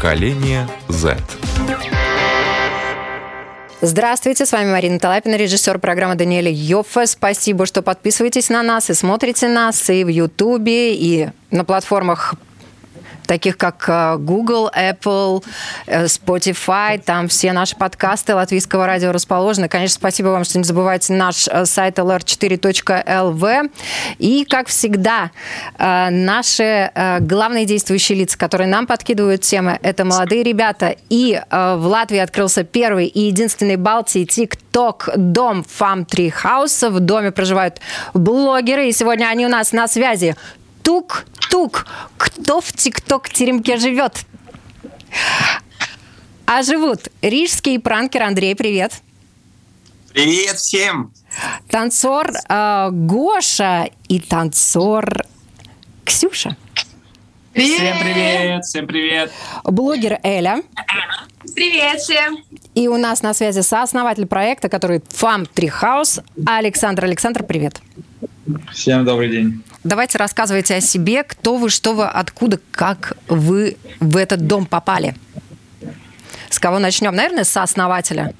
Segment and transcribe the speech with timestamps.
[0.00, 1.14] Поколение Z.
[3.82, 7.06] Здравствуйте, с вами Марина Талапина, режиссер программы Даниэля Йоффе.
[7.06, 12.34] Спасибо, что подписываетесь на нас и смотрите нас и в Ютубе, и на платформах
[13.30, 15.44] таких как э, Google, Apple,
[15.86, 19.68] э, Spotify, там все наши подкасты латвийского радио расположены.
[19.68, 23.70] Конечно, спасибо вам, что не забывайте наш э, сайт lr4.lv.
[24.18, 25.30] И, как всегда,
[25.78, 26.90] наши
[27.20, 30.96] главные действующие лица, которые нам подкидывают темы, это молодые ребята.
[31.08, 36.90] И в Латвии открылся первый и единственный Балтии TikTok дом Фам Три Хауса.
[36.90, 37.80] В доме проживают
[38.14, 40.34] блогеры, и сегодня они у нас на связи.
[40.82, 41.86] Тук-тук.
[42.16, 44.24] Кто в ТикТок-теремке живет?
[46.46, 48.92] А живут рижский пранкер Андрей, привет.
[50.12, 51.12] Привет всем.
[51.68, 55.24] Танцор э, Гоша и танцор
[56.04, 56.56] Ксюша.
[57.52, 57.78] Привет.
[57.78, 59.32] Всем привет, всем привет.
[59.64, 60.62] Блогер Эля.
[61.54, 62.38] Привет всем.
[62.74, 67.04] И у нас на связи сооснователь проекта, который Фам Три Хаус, Александр.
[67.04, 67.80] Александр, привет.
[68.72, 69.62] Всем добрый день.
[69.84, 75.14] Давайте рассказывайте о себе, кто вы, что вы, откуда, как вы в этот дом попали.
[76.50, 77.14] С кого начнем?
[77.14, 78.34] Наверное, с сооснователя.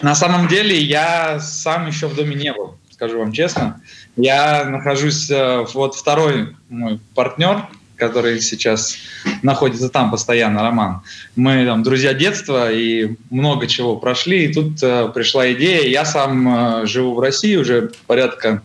[0.00, 3.80] На самом деле я сам еще в доме не был, скажу вам честно.
[4.16, 8.96] Я нахожусь, э, вот второй мой партнер, который сейчас
[9.42, 11.02] находится там постоянно, Роман.
[11.36, 14.46] Мы там друзья детства и много чего прошли.
[14.46, 15.88] И тут э, пришла идея.
[15.88, 18.62] Я сам э, живу в России уже порядка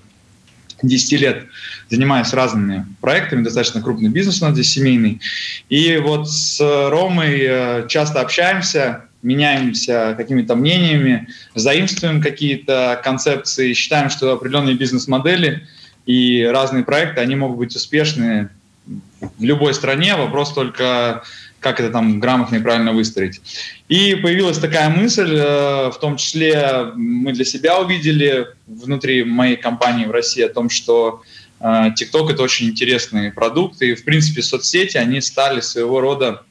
[0.81, 1.45] 10 лет
[1.89, 5.21] занимаюсь разными проектами, достаточно крупный бизнес у нас здесь семейный.
[5.69, 14.33] И вот с Ромой э, часто общаемся, меняемся какими-то мнениями, заимствуем какие-то концепции, считаем, что
[14.33, 15.67] определенные бизнес-модели
[16.05, 18.49] и разные проекты, они могут быть успешны
[18.85, 20.15] в любой стране.
[20.15, 21.23] Вопрос только
[21.59, 23.41] как это там грамотно и правильно выстроить.
[23.87, 30.05] И появилась такая мысль, э, в том числе мы для себя увидели внутри моей компании
[30.05, 31.21] в России о том, что
[31.59, 36.43] э, TikTok это очень интересный продукт, и в принципе соцсети, они стали своего рода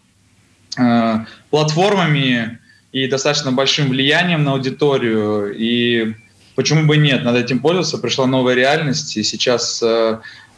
[0.76, 1.16] э,
[1.50, 2.58] платформами
[2.92, 6.14] и достаточно большим влиянием на аудиторию, и
[6.54, 9.82] почему бы нет, надо этим пользоваться, пришла новая реальность, и сейчас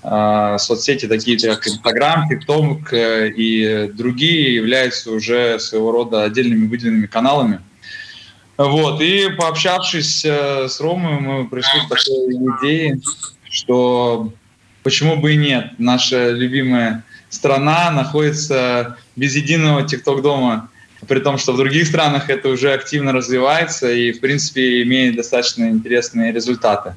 [0.03, 7.61] соцсети, такие как Instagram, TikTok э, и другие, являются уже своего рода отдельными выделенными каналами.
[8.57, 13.01] Вот, и пообщавшись э, с Ромой, мы пришли к такой идее,
[13.51, 14.33] что
[14.83, 20.69] почему бы и нет, наша любимая страна находится без единого TikTok-дома,
[21.09, 25.65] при том, что в других странах это уже активно развивается и, в принципе, имеет достаточно
[25.71, 26.95] интересные результаты.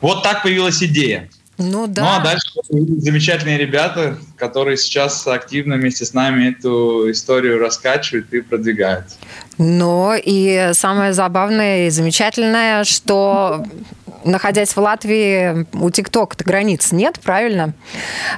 [0.00, 1.30] Вот так появилась идея.
[1.58, 2.02] Ну да.
[2.02, 8.40] Ну а дальше замечательные ребята, которые сейчас активно вместе с нами эту историю раскачивают и
[8.40, 9.06] продвигают.
[9.58, 13.64] Но и самое забавное и замечательное, что
[14.26, 17.72] находясь в Латвии, у ТикТок границ нет, правильно?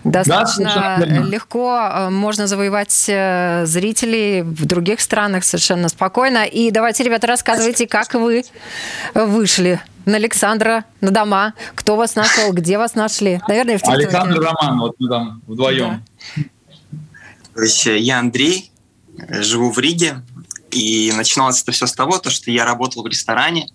[0.04, 6.44] Достаточно да, легко э, можно завоевать э, зрителей в других странах совершенно спокойно.
[6.44, 8.44] И давайте, ребята, рассказывайте, как вы
[9.14, 11.54] вышли на Александра, на дома.
[11.74, 13.40] Кто вас нашел, где вас нашли?
[13.46, 14.06] Наверное, в ТикТоке.
[14.06, 16.02] Александр Роман, вот мы там вдвоем.
[16.36, 16.42] Да.
[17.54, 18.72] То есть я Андрей,
[19.28, 20.22] живу в Риге,
[20.70, 23.68] и начиналось это все с того, то, что я работал в ресторане.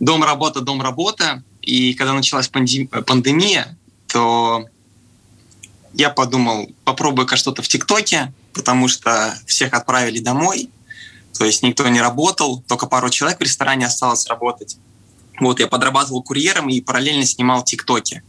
[0.00, 1.42] Дом, работа, дом, работа.
[1.60, 4.64] И когда началась пандемия, то
[5.92, 10.70] я подумал, попробую-ка что-то в ТикТоке, потому что всех отправили домой,
[11.36, 14.76] то есть никто не работал, только пару человек в ресторане осталось работать.
[15.40, 18.22] Вот, я подрабатывал курьером и параллельно снимал ТикТоки.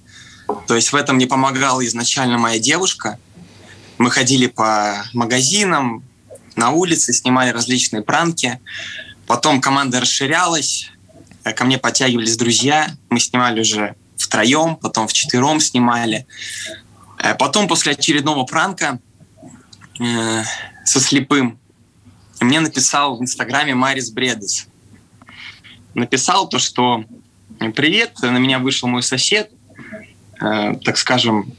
[0.67, 3.19] То есть в этом мне помогала изначально моя девушка.
[3.97, 6.03] Мы ходили по магазинам,
[6.55, 8.59] на улице, снимали различные пранки.
[9.27, 10.91] Потом команда расширялась,
[11.43, 12.95] э, ко мне подтягивались друзья.
[13.09, 16.25] Мы снимали уже втроем, потом вчетвером снимали.
[17.19, 18.99] Э, потом после очередного пранка
[19.99, 20.43] э,
[20.85, 21.59] со слепым
[22.39, 24.67] мне написал в Инстаграме Марис Бредес
[25.95, 27.03] написал то, что
[27.75, 29.51] «Привет, на меня вышел мой сосед,
[30.41, 31.53] э, так скажем,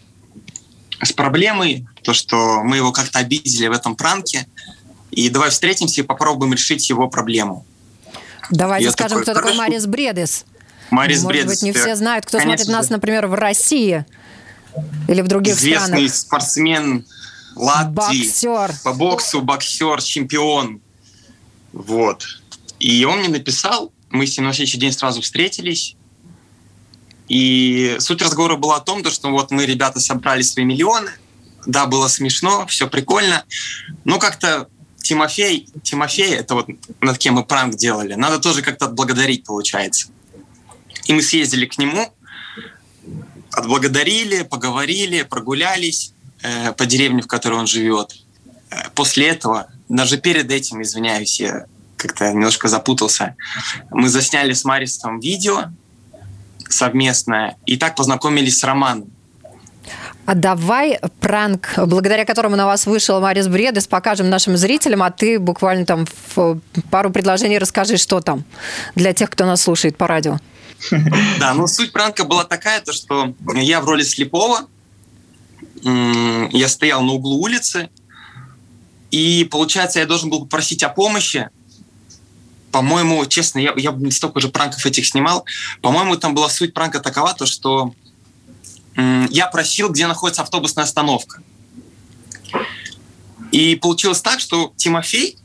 [1.03, 4.47] с проблемой, то, что мы его как-то обидели в этом пранке,
[5.11, 7.67] и давай встретимся и попробуем решить его проблему».
[8.51, 10.45] Давайте Я скажем, такой, кто такой Марис Бредес.
[10.91, 11.51] Марис Может Бредес.
[11.51, 12.65] быть, не все знают, кто Конечно.
[12.65, 14.05] смотрит нас, например, в России
[15.09, 16.15] или в других Известный странах.
[16.15, 17.07] спортсмен
[17.57, 17.93] Латвии.
[17.93, 18.73] Боксер.
[18.85, 20.81] По боксу боксер, чемпион.
[21.73, 22.25] Вот.
[22.79, 25.97] И он мне написал, мы с ним на следующий день сразу встретились.
[27.29, 31.11] И суть разговора была о том, что вот мы, ребята, собрали свои миллионы,
[31.67, 33.45] да, было смешно, все прикольно.
[34.05, 34.69] Но как-то
[35.03, 36.69] Тимофей, Тимофей, это вот
[37.01, 40.09] над кем мы пранк делали, надо тоже как-то отблагодарить, получается.
[41.07, 42.13] И мы съездили к нему,
[43.53, 46.13] отблагодарили, поговорили, прогулялись
[46.43, 48.17] э, по деревне, в которой он живет.
[48.71, 51.67] Э, после этого, даже перед этим, извиняюсь, я
[52.07, 53.37] как-то немножко запутался,
[53.91, 55.65] мы засняли с Марисом видео
[56.69, 59.11] совместное, и так познакомились с Романом.
[60.25, 65.39] А давай пранк, благодаря которому на вас вышел Марис Бредес, покажем нашим зрителям, а ты
[65.39, 66.61] буквально там в
[66.91, 68.45] пару предложений расскажи, что там
[68.97, 70.39] для тех, кто нас слушает по радио.
[71.39, 74.67] Да, ну суть пранка была такая, то что я в роли слепого,
[75.83, 77.89] я стоял на углу улицы,
[79.13, 81.49] и получается, я должен был попросить о помощи.
[82.73, 85.45] По-моему, честно, я, я столько же пранков этих снимал.
[85.81, 87.95] По-моему, там была суть пранка такова, то что
[89.31, 91.43] я просил, где находится автобусная остановка.
[93.53, 95.39] И получилось так, что Тимофей,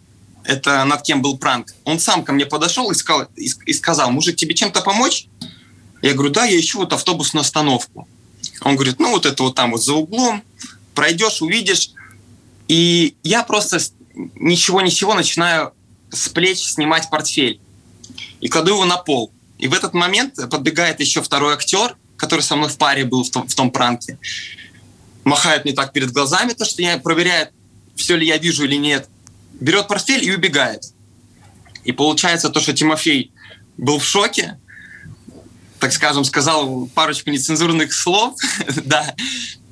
[0.44, 4.36] это над кем был пранк, он сам ко мне подошел и сказал, и сказал мужик,
[4.36, 5.28] тебе чем-то помочь?
[6.02, 8.08] Я говорю, да, я ищу вот автобусную остановку.
[8.62, 10.44] Он говорит, ну вот это вот там вот за углом,
[10.96, 11.92] пройдешь, увидишь.
[12.68, 13.80] И я просто
[14.36, 15.74] ничего ничего начинаю
[16.12, 17.60] с плеч снимать портфель
[18.40, 19.32] и кладу его на пол.
[19.58, 23.30] И в этот момент подбегает еще второй актер, который со мной в паре был в
[23.30, 24.18] том, в том пранке,
[25.24, 27.52] махает мне так перед глазами, то, что я проверяет,
[27.96, 29.08] все ли я вижу или нет,
[29.60, 30.94] берет портфель и убегает.
[31.84, 33.32] И получается то, что Тимофей
[33.78, 34.60] был в шоке,
[35.80, 38.36] так скажем, сказал парочку нецензурных слов,
[38.86, 39.16] да,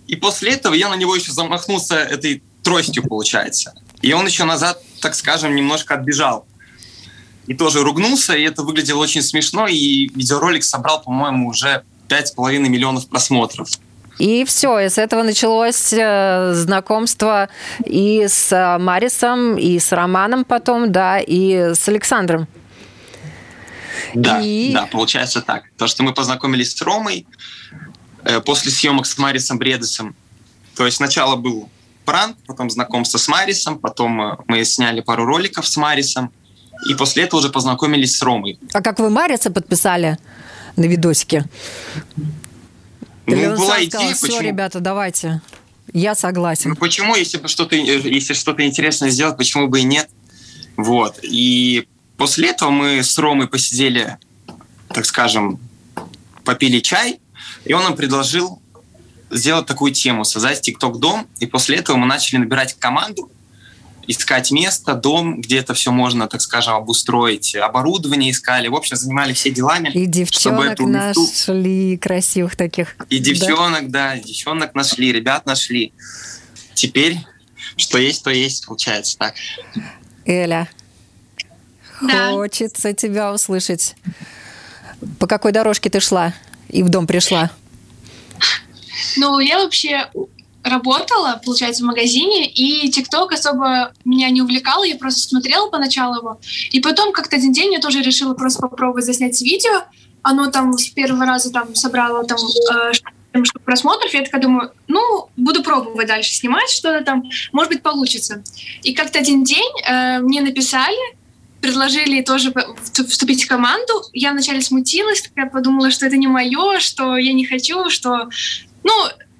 [0.07, 3.75] и после этого я на него еще замахнулся этой тростью, получается.
[4.01, 6.45] И он еще назад, так скажем, немножко отбежал.
[7.47, 13.07] И тоже ругнулся, и это выглядело очень смешно, и видеоролик собрал, по-моему, уже 5,5 миллионов
[13.07, 13.69] просмотров.
[14.19, 17.47] И все, и с этого началось э, знакомство
[17.85, 22.47] и с э, Марисом, и с Романом потом, да, и с Александром.
[24.13, 24.73] Да, и...
[24.73, 25.63] да, получается так.
[25.77, 27.25] То, что мы познакомились с Ромой
[28.25, 30.15] э, после съемок с Марисом Бредесом.
[30.75, 31.69] То есть сначала был
[32.09, 36.31] пранк, потом знакомство с Марисом, потом э, мы сняли пару роликов с Марисом,
[36.89, 38.57] и после этого уже познакомились с Ромой.
[38.73, 40.17] А как вы Мариса подписали?
[40.79, 41.45] на видосике.
[43.25, 44.41] Ну, была идея, сказал, все, почему?
[44.41, 45.41] ребята, давайте.
[45.93, 46.71] Я согласен.
[46.71, 50.09] Ну, почему, если что-то, если что-то интересное сделать, почему бы и нет?
[50.77, 51.19] Вот.
[51.21, 54.17] И после этого мы с Ромой посидели,
[54.89, 55.59] так скажем,
[56.43, 57.19] попили чай,
[57.65, 58.61] и он нам предложил
[59.29, 63.31] сделать такую тему, создать TikTok-дом, и после этого мы начали набирать команду,
[64.07, 68.67] искать место, дом, где это все можно, так скажем, обустроить, оборудование искали.
[68.67, 69.89] В общем, занимались все делами.
[69.89, 72.95] И девчонок чтобы эту нашли красивых таких.
[73.09, 74.15] И девчонок, да?
[74.15, 75.93] да, девчонок нашли, ребят нашли.
[76.73, 77.19] Теперь
[77.79, 79.35] что есть, то есть, получается так.
[80.25, 80.69] Эля,
[82.01, 82.31] да.
[82.31, 83.95] хочется тебя услышать.
[85.17, 86.33] По какой дорожке ты шла
[86.67, 87.51] и в дом пришла?
[89.17, 90.09] Ну, я вообще
[90.63, 96.39] работала, получается, в магазине, и ТикТок особо меня не увлекал, я просто смотрела поначалу его.
[96.71, 99.83] И потом как-то один день я тоже решила просто попробовать заснять видео.
[100.21, 102.91] Оно там с первого раза там собрало там э,
[103.43, 108.43] штук просмотров, я такая думаю, ну, буду пробовать дальше снимать что-то там, может быть, получится.
[108.83, 110.97] И как-то один день э, мне написали,
[111.61, 112.53] предложили тоже
[113.07, 113.93] вступить в команду.
[114.13, 118.29] Я вначале смутилась, я подумала, что это не мое, что я не хочу, что...
[118.83, 118.93] Ну,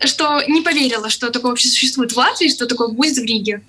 [0.05, 3.62] что не поверила, что такое вообще существует в Латвии, что такое будет в Риге.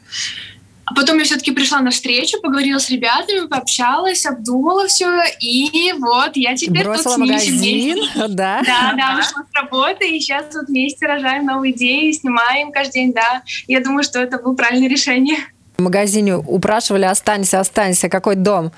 [0.90, 6.32] А потом я все-таки пришла на встречу, поговорила с ребятами, пообщалась, обдумала все, и вот
[6.34, 7.98] я теперь Бросила тут магазин,
[8.28, 8.60] да?
[8.66, 13.12] Да, да, вышла с работы, и сейчас вот вместе рожаем новые идеи, снимаем каждый день,
[13.12, 13.42] да.
[13.68, 15.38] Я думаю, что это было правильное решение.
[15.80, 18.70] В магазине упрашивали «останься, останься», какой дом?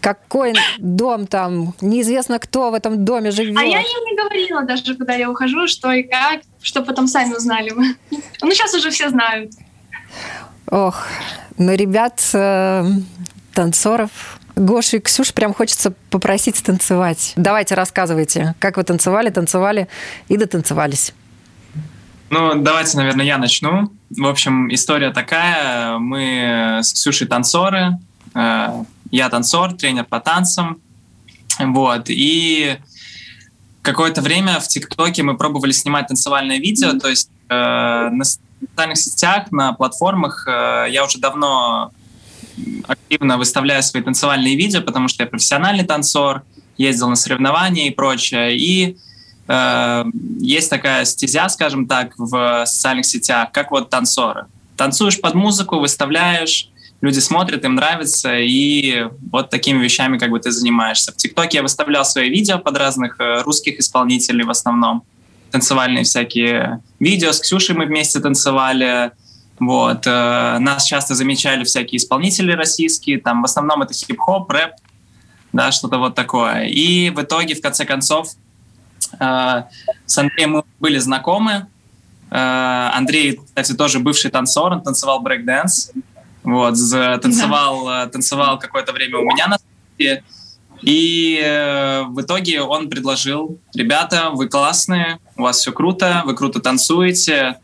[0.00, 1.74] Какой дом там?
[1.80, 3.58] Неизвестно, кто в этом доме живет.
[3.58, 7.34] А я им не говорила даже, куда я ухожу, что и как, что потом сами
[7.34, 7.72] узнали.
[7.72, 9.50] Ну, сейчас уже все знают.
[10.70, 11.08] Ох,
[11.58, 12.84] ну, ребят, э,
[13.52, 17.32] танцоров, Гоша и Ксюш прям хочется попросить танцевать.
[17.34, 19.88] Давайте рассказывайте, как вы танцевали, танцевали
[20.28, 21.14] и дотанцевались.
[22.30, 23.92] Ну, давайте, наверное, я начну.
[24.16, 25.98] В общем, история такая.
[25.98, 27.98] Мы с Ксюшей танцоры.
[28.34, 30.80] Э, я танцор, тренер по танцам.
[31.58, 32.04] Вот.
[32.08, 32.76] И
[33.82, 36.98] какое-то время в ТикТоке мы пробовали снимать танцевальное видео.
[36.98, 41.92] То есть э, на социальных сетях, на платформах э, я уже давно
[42.86, 46.42] активно выставляю свои танцевальные видео, потому что я профессиональный танцор,
[46.76, 48.56] ездил на соревнования и прочее.
[48.56, 48.96] И
[49.46, 54.46] есть такая стезя, скажем так, в социальных сетях, как вот танцоры.
[54.76, 56.70] Танцуешь под музыку, выставляешь,
[57.04, 61.12] люди смотрят, им нравится, и вот такими вещами как бы ты занимаешься.
[61.12, 65.04] В ТикТоке я выставлял свои видео под разных э, русских исполнителей в основном,
[65.50, 67.32] танцевальные всякие видео.
[67.32, 69.12] С Ксюшей мы вместе танцевали,
[69.58, 70.06] вот.
[70.06, 74.72] Э, нас часто замечали всякие исполнители российские, там в основном это хип-хоп, рэп,
[75.52, 76.64] да, что-то вот такое.
[76.64, 78.30] И в итоге, в конце концов,
[79.18, 81.66] с Андреем мы были знакомы.
[82.30, 85.92] Э, Андрей, кстати, тоже бывший танцор, он танцевал брейк-дэнс.
[86.42, 86.74] Вот,
[87.22, 88.06] танцевал, да.
[88.06, 90.22] танцевал какое-то время у меня на студии.
[90.82, 96.60] И э, в итоге он предложил, ребята, вы классные, у вас все круто, вы круто
[96.60, 97.58] танцуете,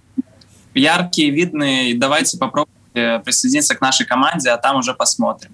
[0.73, 5.51] яркие, видные, давайте попробуйте присоединиться к нашей команде, а там уже посмотрим.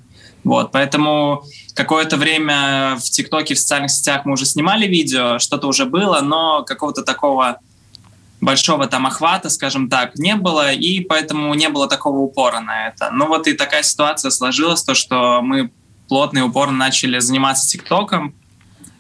[0.47, 1.43] Вот, поэтому
[1.75, 6.62] какое-то время в ТикТоке, в социальных сетях мы уже снимали видео, что-то уже было, но
[6.62, 7.59] какого-то такого
[8.41, 13.11] большого там охвата, скажем так, не было, и поэтому не было такого упора на это.
[13.11, 15.73] Ну вот и такая ситуация сложилась, то, что мы
[16.07, 18.33] плотно и упорно начали заниматься ТикТоком.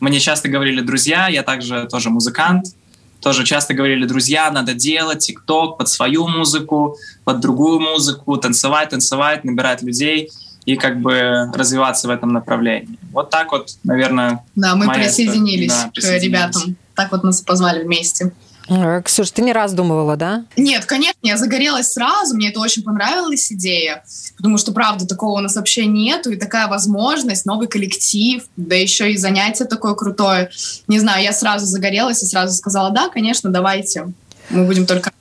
[0.00, 2.74] Мне часто говорили друзья, я также тоже музыкант,
[3.20, 9.44] тоже часто говорили, друзья, надо делать ТикТок под свою музыку, под другую музыку, танцевать, танцевать,
[9.44, 10.28] набирать людей
[10.66, 12.98] и как бы развиваться в этом направлении.
[13.12, 14.44] Вот так вот, наверное.
[14.54, 16.76] Да, мы присоединились, да, присоединились к ребятам.
[16.94, 18.32] Так вот нас позвали вместе.
[18.68, 20.44] Э, Ксюш, ты не раздумывала, да?
[20.56, 24.02] Нет, конечно, я загорелась сразу, мне это очень понравилась идея,
[24.36, 29.12] потому что, правда, такого у нас вообще нету, и такая возможность, новый коллектив, да еще
[29.12, 30.50] и занятие такое крутое.
[30.88, 34.12] Не знаю, я сразу загорелась и сразу сказала, да, конечно, давайте,
[34.50, 35.12] мы будем только...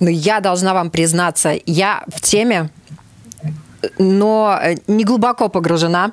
[0.00, 2.70] Ну, я должна вам признаться, я в теме,
[3.98, 6.12] но не глубоко погружена.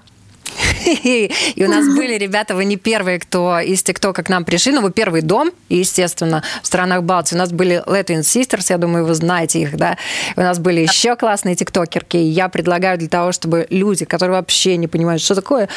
[0.85, 4.81] И у нас были ребята, вы не первые, кто из ТикТока к нам пришли, но
[4.81, 7.35] вы первый дом, естественно, в странах Балтии.
[7.35, 9.97] У нас были Latin Sisters, я думаю, вы знаете их, да.
[10.35, 12.17] У нас были еще классные тиктокерки.
[12.17, 15.69] И я предлагаю для того, чтобы люди, которые вообще не понимают, что такое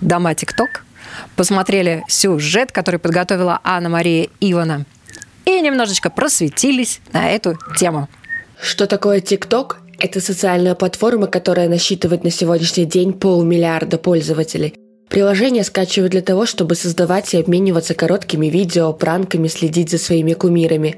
[0.00, 0.84] дома ТикТок,
[1.36, 4.84] посмотрели сюжет, который подготовила Анна-Мария Ивана,
[5.44, 8.08] и немножечко просветились на эту тему.
[8.60, 9.78] Что такое ТикТок?
[10.02, 14.74] Это социальная платформа, которая насчитывает на сегодняшний день полмиллиарда пользователей.
[15.08, 20.96] Приложение скачивают для того, чтобы создавать и обмениваться короткими видео, пранками, следить за своими кумирами.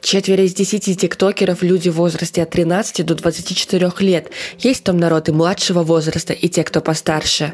[0.00, 4.30] Четверо из десяти тиктокеров– люди в возрасте от 13 до 24 лет.
[4.60, 7.52] Есть там народ и младшего возраста, и те, кто постарше.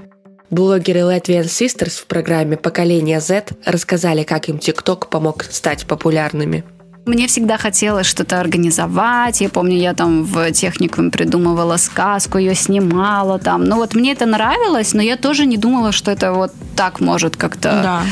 [0.50, 6.64] Блогеры Latvian Sisters в программе «Поколение Z» рассказали, как им ТикТок помог стать популярными.
[7.04, 9.40] Мне всегда хотелось что-то организовать.
[9.40, 13.64] Я помню, я там в техникуме придумывала сказку, ее снимала там.
[13.64, 17.36] Ну вот мне это нравилось, но я тоже не думала, что это вот так может
[17.36, 17.80] как-то...
[17.82, 18.02] Да.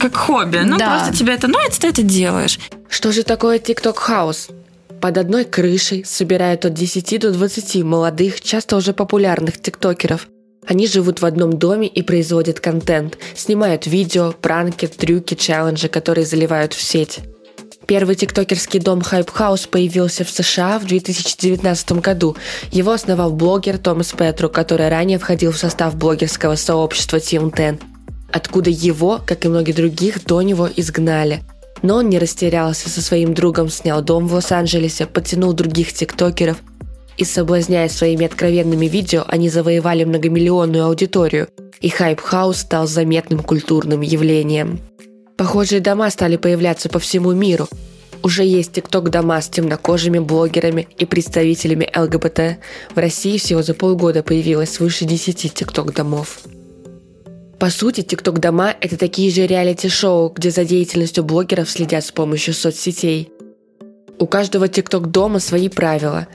[0.00, 0.58] Как хобби.
[0.64, 0.98] Ну, да.
[0.98, 2.58] просто тебе это нравится, ты это делаешь.
[2.88, 4.50] Что же такое TikTok House?
[5.00, 10.28] Под одной крышей собирают от 10 до 20 молодых, часто уже популярных тиктокеров.
[10.66, 16.72] Они живут в одном доме и производят контент, снимают видео, пранки, трюки, челленджи, которые заливают
[16.72, 17.20] в сеть.
[17.86, 22.34] Первый тиктокерский дом Hype House появился в США в 2019 году.
[22.72, 27.80] Его основал блогер Томас Петру, который ранее входил в состав блогерского сообщества Team 10,
[28.32, 31.42] откуда его, как и многие других, до него изгнали.
[31.82, 36.56] Но он не растерялся, со своим другом снял дом в Лос-Анджелесе, подтянул других тиктокеров
[37.18, 41.48] и, соблазняя своими откровенными видео, они завоевали многомиллионную аудиторию,
[41.80, 44.80] и Hype House стал заметным культурным явлением.
[45.36, 47.68] Похожие дома стали появляться по всему миру.
[48.22, 52.58] Уже есть тикток-дома с темнокожими блогерами и представителями ЛГБТ.
[52.94, 56.40] В России всего за полгода появилось свыше 10 тикток-домов.
[57.58, 63.30] По сути, тикток-дома– это такие же реалити-шоу, где за деятельностью блогеров следят с помощью соцсетей.
[64.18, 66.28] У каждого тикток-дома свои правила.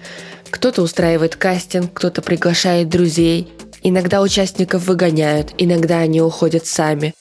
[0.49, 3.47] Кто-то устраивает кастинг, кто-то приглашает друзей.
[3.81, 7.13] Иногда участников выгоняют, иногда они уходят сами.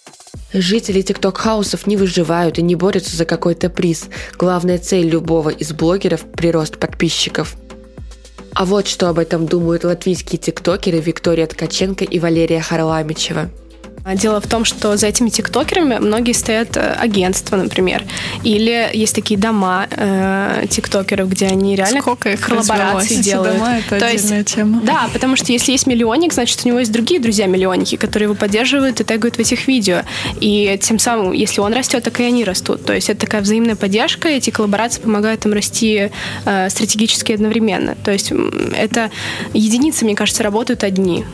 [0.52, 4.08] Жители тикток-хаусов не выживают и не борются за какой-то приз.
[4.38, 7.54] Главная цель любого из блогеров– прирост подписчиков.
[8.54, 13.50] А вот что об этом думают латвийские тиктокеры Виктория Ткаченко и Валерия Харламичева–
[14.14, 18.04] дело в том, что за этими тиктокерами многие стоят э, агентства, например.
[18.44, 23.54] Или есть такие дома э, тиктокеров, где они реально Сколько их коллаборации делают.
[23.54, 24.80] Дома это То есть, тема.
[24.82, 29.00] Да, потому что если есть миллионник, значит, у него есть другие друзья-миллионники, которые его поддерживают
[29.00, 30.02] и тегают в этих видео.
[30.40, 32.84] И тем самым, если он растет, так и они растут.
[32.84, 36.10] То есть это такая взаимная поддержка, эти коллаборации помогают им расти
[36.44, 37.96] э, стратегически одновременно.
[38.04, 38.32] То есть
[38.76, 39.10] это
[39.52, 41.24] единицы, мне кажется, работают одни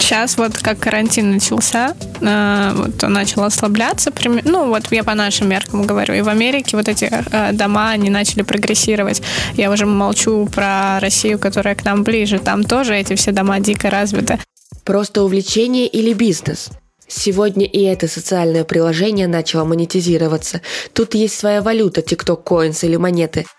[0.00, 4.12] сейчас вот как карантин начался, э, вот он начал ослабляться,
[4.44, 8.10] ну вот я по нашим меркам говорю, и в Америке вот эти э, дома, они
[8.10, 9.22] начали прогрессировать.
[9.54, 13.90] Я уже молчу про Россию, которая к нам ближе, там тоже эти все дома дико
[13.90, 14.38] развиты.
[14.84, 16.70] Просто увлечение или бизнес?
[17.06, 20.60] Сегодня и это социальное приложение начало монетизироваться.
[20.92, 23.46] Тут есть своя валюта, TikTok Coins или монеты–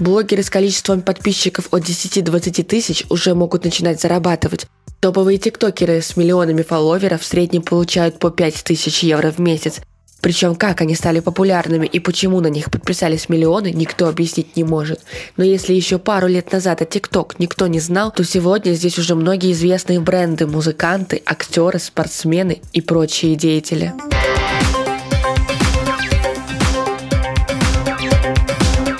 [0.00, 4.66] Блогеры с количеством подписчиков от 10-20 тысяч уже могут начинать зарабатывать.
[5.00, 9.80] Топовые тиктокеры с миллионами фолловеров в среднем получают по 5 тысяч евро в месяц.
[10.20, 15.00] Причем как они стали популярными и почему на них подписались миллионы, никто объяснить не может.
[15.38, 19.14] Но если еще пару лет назад о ТикТок никто не знал, то сегодня здесь уже
[19.14, 23.94] многие известные бренды, музыканты, актеры, спортсмены и прочие деятели.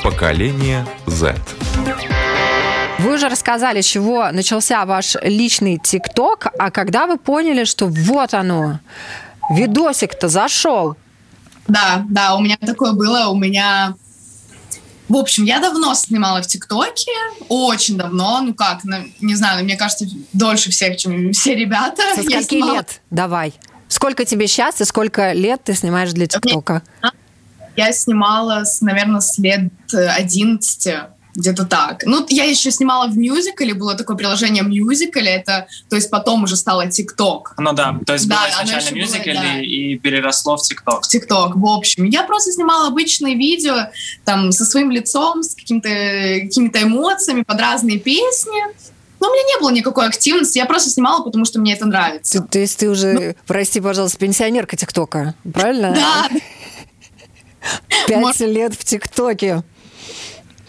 [0.02, 1.36] Поколение Z.
[3.02, 8.34] Вы уже рассказали, с чего начался ваш личный ТикТок, а когда вы поняли, что вот
[8.34, 8.80] оно,
[9.50, 10.96] видосик-то зашел?
[11.66, 13.94] Да, да, у меня такое было, у меня...
[15.08, 17.10] В общем, я давно снимала в ТикТоке,
[17.48, 18.82] очень давно, ну как,
[19.20, 20.04] не знаю, мне кажется,
[20.34, 22.02] дольше всех, чем все ребята.
[22.14, 22.74] Со скольки снимала...
[22.74, 23.00] лет?
[23.10, 23.54] Давай.
[23.88, 26.82] Сколько тебе сейчас и сколько лет ты снимаешь для ТикТока?
[27.76, 32.04] Я снимала, наверное, с лет 11 э, где-то так.
[32.04, 36.56] Ну, я еще снимала в мюзикле, было такое приложение мюзикле, это, то есть потом уже
[36.56, 37.54] стало ТикТок.
[37.58, 39.60] Ну да, то есть да, было изначально мюзикле да.
[39.60, 41.04] и переросло в ТикТок.
[41.04, 42.04] В ТикТок, в общем.
[42.04, 43.90] Я просто снимала обычные видео,
[44.24, 48.62] там, со своим лицом, с какими-то какими эмоциями, под разные песни.
[49.20, 52.40] Но у меня не было никакой активности, я просто снимала, потому что мне это нравится.
[52.40, 55.94] То, то есть ты уже, ну, прости, пожалуйста, пенсионерка ТикТока, правильно?
[55.94, 56.28] Да,
[58.08, 59.62] Пять лет в ТикТоке.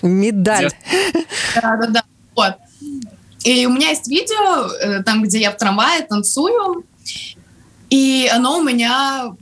[0.01, 0.71] Медаль.
[1.55, 2.03] Да-да-да.
[2.35, 2.55] Вот.
[3.43, 6.85] И у меня есть видео, э, там, где я в трамвае танцую,
[7.89, 9.33] и оно у меня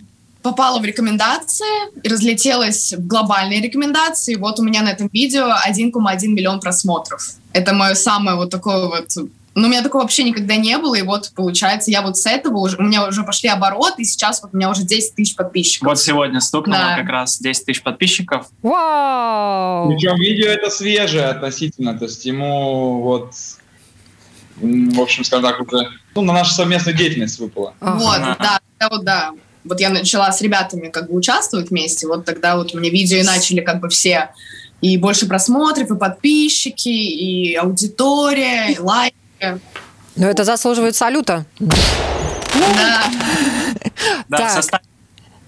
[0.42, 4.36] попало в рекомендации разлетелось в глобальные рекомендации.
[4.36, 7.36] Вот у меня на этом видео 1,1 миллион просмотров.
[7.52, 9.12] Это мое самое вот такое вот
[9.60, 12.58] но у меня такого вообще никогда не было, и вот получается, я вот с этого
[12.58, 15.88] уже, у меня уже пошли обороты, и сейчас вот у меня уже 10 тысяч подписчиков.
[15.88, 16.98] Вот сегодня стукнуло да.
[16.98, 18.48] как раз 10 тысяч подписчиков.
[18.62, 19.90] Вау!
[19.90, 23.34] Причем видео это свежее относительно, то есть ему вот,
[24.58, 27.74] в общем, скажем так, уже, ну, на нашу совместную деятельность выпало.
[27.80, 28.38] Вот, ага.
[28.40, 29.32] да, да, вот, да.
[29.66, 33.18] Вот я начала с ребятами как бы участвовать вместе, вот тогда вот у меня видео
[33.18, 34.30] и начали как бы все
[34.82, 39.16] и больше просмотров, и подписчики, и аудитория, и лайки.
[40.16, 41.46] Но это заслуживает салюта.
[41.60, 43.04] Да.
[44.28, 44.82] Да, состав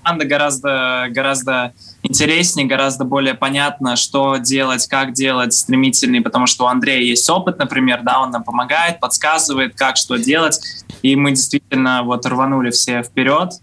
[0.04, 1.74] команды гораздо, гораздо
[2.04, 7.60] интереснее, гораздо более понятно, что делать, как делать стремительнее, потому что у Андрея есть опыт,
[7.60, 10.60] например, да, он нам помогает, подсказывает, как что делать,
[11.02, 13.54] и мы действительно вот рванули все вперед,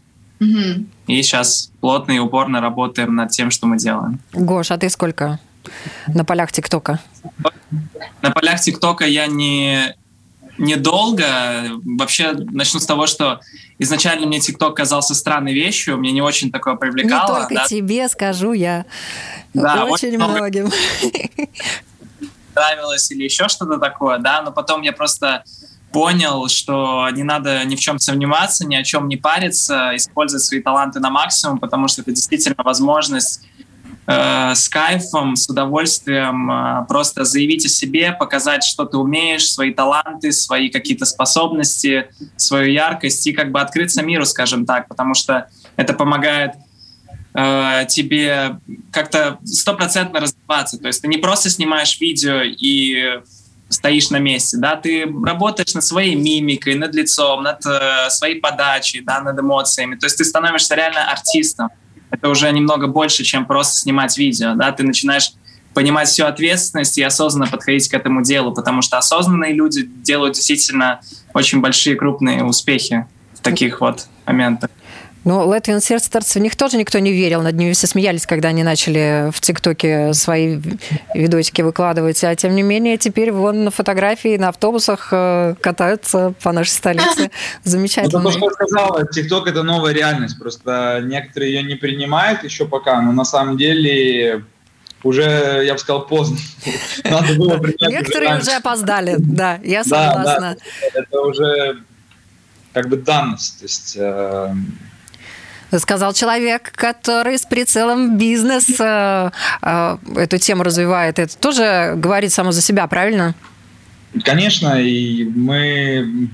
[0.40, 0.86] угу.
[1.06, 4.20] и сейчас плотно и упорно работаем над тем, что мы делаем.
[4.32, 5.38] Гош, а ты сколько
[6.06, 7.00] на полях ТикТока?
[8.22, 9.96] На полях ТикТока я не
[10.59, 11.25] недолго.
[11.85, 13.40] Вообще начну с того, что
[13.79, 17.33] изначально мне ТикТок казался странной вещью, мне не очень такое привлекало.
[17.33, 17.66] Не только да?
[17.66, 18.85] тебе, скажу я.
[19.55, 20.71] Да, очень вот многим.
[22.55, 25.44] Нравилось или еще что-то такое, да, но потом я просто
[25.92, 30.61] понял, что не надо ни в чем сомневаться, ни о чем не париться, использовать свои
[30.61, 33.42] таланты на максимум, потому что это действительно возможность
[34.07, 40.33] с кайфом, с удовольствием э, просто заявить о себе, показать, что ты умеешь, свои таланты,
[40.33, 45.92] свои какие-то способности, свою яркость и как бы открыться миру, скажем так, потому что это
[45.92, 46.53] помогает
[47.35, 48.59] э, тебе
[48.92, 50.79] как-то стопроцентно развиваться.
[50.79, 53.20] То есть ты не просто снимаешь видео и
[53.68, 59.03] стоишь на месте, да, ты работаешь над своей мимикой, над лицом, над э, своей подачей,
[59.03, 59.96] да, над эмоциями.
[59.96, 61.68] То есть ты становишься реально артистом
[62.11, 65.33] это уже немного больше, чем просто снимать видео, да, ты начинаешь
[65.75, 71.01] понимать всю ответственность и осознанно подходить к этому делу, потому что осознанные люди делают действительно
[71.35, 74.71] очень большие крупные успехи в таких вот моментах.
[75.28, 78.62] Ну, Латвиан Сердцерц, в них тоже никто не верил, над ними все смеялись, когда они
[78.62, 80.58] начали в ТикТоке свои
[81.12, 82.24] видосики выкладывать.
[82.24, 87.30] А тем не менее, теперь вон на фотографии на автобусах э, катаются по нашей столице.
[87.62, 88.20] Замечательно.
[88.20, 90.38] Это то, что я сказала, ТикТок– это новая реальность.
[90.38, 94.46] Просто некоторые ее не принимают еще пока, но на самом деле
[95.02, 96.38] уже, я бы сказал, поздно.
[97.04, 100.56] Надо было Некоторые уже опоздали, да, я согласна.
[100.94, 101.82] это уже
[102.72, 103.58] как бы данность.
[103.58, 104.54] То есть э,
[105.76, 109.31] сказал человек, который с прицелом бизнес э,
[109.62, 111.18] э, эту тему развивает.
[111.18, 113.35] Это тоже говорит само за себя, правильно?
[114.24, 116.31] Конечно, и мы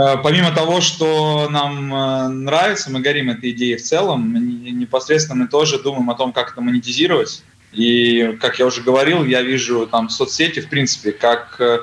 [0.00, 5.48] Э, помимо того, что нам э, нравится, мы горим этой идеей в целом, непосредственно мы
[5.48, 7.42] тоже думаем о том, как это монетизировать.
[7.72, 11.80] И, как я уже говорил, я вижу там соцсети, в принципе, как э,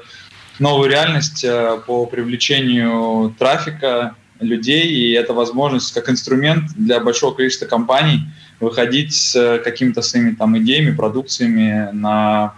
[0.60, 1.46] новую реальность
[1.86, 8.22] по привлечению трафика людей, и это возможность как инструмент для большого количества компаний
[8.60, 12.56] выходить с какими-то своими там идеями, продукциями на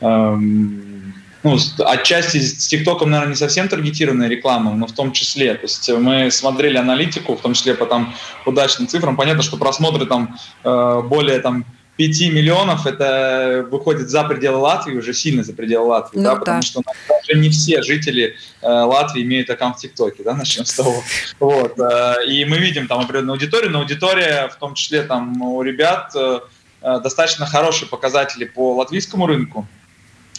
[0.00, 5.54] эм, ну, отчасти с ТикТоком, наверное, не совсем таргетированная реклама, но в том числе.
[5.54, 8.14] То есть мы смотрели аналитику, в том числе по там
[8.46, 9.14] удачным цифрам.
[9.14, 15.14] Понятно, что просмотры там э, более там 5 миллионов, это выходит за пределы Латвии, уже
[15.14, 19.48] сильно за пределы Латвии, ну, да, потому что даже не все жители э, Латвии имеют
[19.50, 21.02] аккаунт в ТикТоке, да, начнем с того.
[21.38, 25.62] Вот, э, и мы видим там определенную аудиторию, но аудитория, в том числе там у
[25.62, 26.40] ребят, э,
[26.82, 29.66] э достаточно хорошие показатели по латвийскому рынку,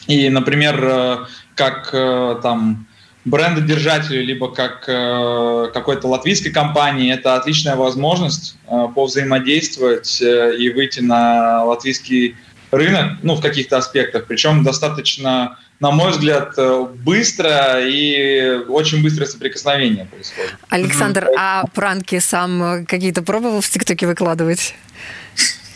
[0.07, 1.17] и, например, э,
[1.55, 2.85] как э, там
[3.25, 8.57] брендодержателю, либо как э, какой-то латвийской компании, это отличная возможность
[8.95, 12.35] повзаимодействовать и выйти на латвийский
[12.71, 16.55] рынок, ну, в каких-то аспектах, причем достаточно, на мой взгляд,
[17.03, 20.55] быстро и очень быстрое соприкосновение происходит.
[20.69, 21.35] Александр, mm-hmm.
[21.37, 24.75] а пранки сам какие-то пробовал в ТикТоке выкладывать?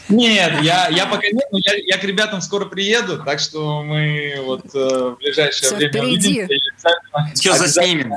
[0.09, 4.35] Нет, я, я пока нет, но я, я к ребятам скоро приеду, так что мы
[4.43, 6.43] вот э, в ближайшее Все время впереди.
[6.43, 6.89] увидимся.
[7.35, 8.13] Все заснимем.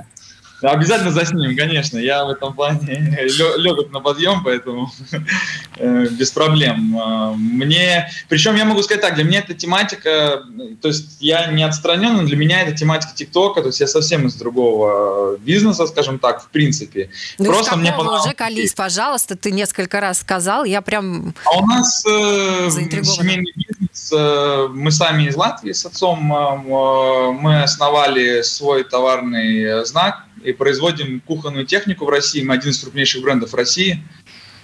[0.62, 1.98] Обязательно заснимем, конечно.
[1.98, 3.18] Я в этом плане
[3.56, 4.90] легок на подъем, поэтому
[5.76, 6.96] э, без проблем.
[6.98, 10.42] А, мне, причем я могу сказать так, для меня эта тематика,
[10.80, 14.26] то есть я не отстранен, но для меня это тематика ТикТока, то есть я совсем
[14.26, 17.10] из другого бизнеса, скажем так, в принципе.
[17.38, 18.26] Ну Просто мне понравилось.
[18.26, 24.12] уже колись, пожалуйста, ты несколько раз сказал, я прям А у нас э, семейный бизнес,
[24.12, 31.20] э, мы сами из Латвии с отцом, э, мы основали свой товарный знак, и производим
[31.20, 32.42] кухонную технику в России.
[32.42, 34.02] Мы один из крупнейших брендов России.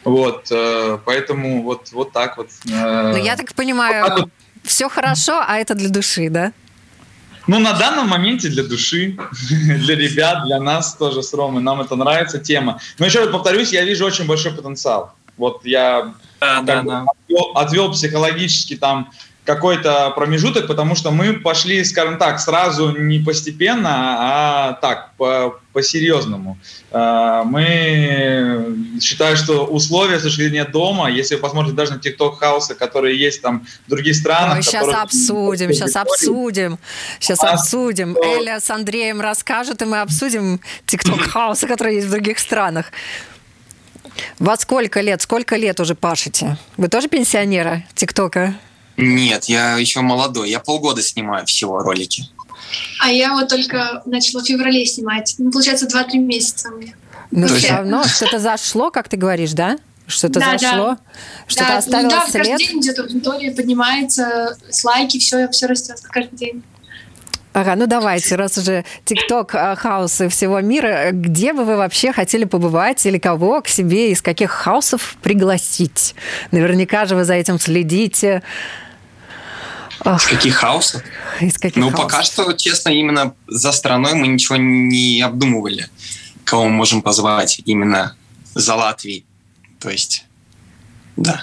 [0.05, 2.49] Вот, э, поэтому вот, вот так вот.
[2.71, 4.31] Э, ну, я так понимаю, вот так вот.
[4.63, 6.53] все хорошо, а это для души, да?
[7.47, 9.17] Ну, на данном моменте для души,
[9.51, 11.63] для ребят, для нас тоже с Ромой.
[11.63, 12.81] Нам это нравится тема.
[12.99, 15.15] Но еще раз повторюсь, я вижу очень большой потенциал.
[15.37, 17.07] Вот я да, да, да.
[17.07, 19.11] Отвел, отвел психологически там
[19.49, 26.59] какой-то промежуток, потому что мы пошли, скажем так, сразу не постепенно, а так, по, по-серьезному.
[26.93, 33.19] А, мы считаем, что условия сожаления дома, если вы посмотрите даже на TikTok хаусы, которые
[33.19, 34.59] есть там в других странах...
[34.59, 36.79] Мы сейчас обсудим, сейчас обсудим,
[37.19, 38.11] сейчас а, обсудим.
[38.11, 38.25] Что...
[38.25, 42.93] Эля с Андреем расскажет, и мы обсудим TikTok хаусы, которые есть в других странах.
[44.39, 46.59] Во сколько лет, сколько лет уже пашете?
[46.77, 48.55] Вы тоже пенсионеры TikTok а?
[48.99, 50.51] Нет, я еще молодой.
[50.51, 52.29] Я полгода снимаю всего ролики.
[53.01, 55.37] А я вот только начала в феврале снимать.
[55.39, 56.95] Ну, получается, 2-3 месяца у меня.
[57.31, 59.79] Ну, все равно что-то зашло, как ты говоришь, да?
[60.07, 60.99] Что-то да, зашло, да.
[61.47, 62.45] что-то да, оставило да, след.
[62.45, 66.63] Да, каждый день где-то аудитория поднимается, с лайки, все, все растет каждый день.
[67.53, 72.13] Ага, ну давайте, раз уже TikTok а, house ы всего мира, где бы вы вообще
[72.13, 76.15] хотели побывать или кого к себе из каких house ов пригласить?
[76.53, 78.43] Наверняка же вы за этим следите.
[80.05, 81.03] Из каких хаусов?
[81.41, 82.11] Из каких ну, хаусов?
[82.11, 85.89] пока что, честно, именно за страной мы ничего не обдумывали,
[86.45, 88.17] кого мы можем позвать именно
[88.55, 89.27] за Латвией.
[89.81, 90.25] То есть,
[91.17, 91.43] да.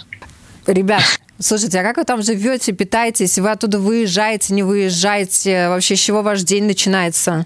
[0.67, 1.03] Ребят,
[1.39, 3.37] слушайте, а как вы там живете, питаетесь?
[3.37, 5.69] Вы оттуда выезжаете, не выезжаете?
[5.69, 7.45] Вообще, с чего ваш день начинается?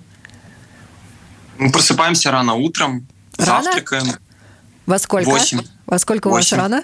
[1.58, 3.64] Мы просыпаемся рано утром, рано?
[3.64, 4.14] завтракаем.
[4.86, 5.30] Во сколько?
[5.30, 5.62] Восемь.
[5.86, 6.32] Во сколько 8.
[6.32, 6.84] у вас рано?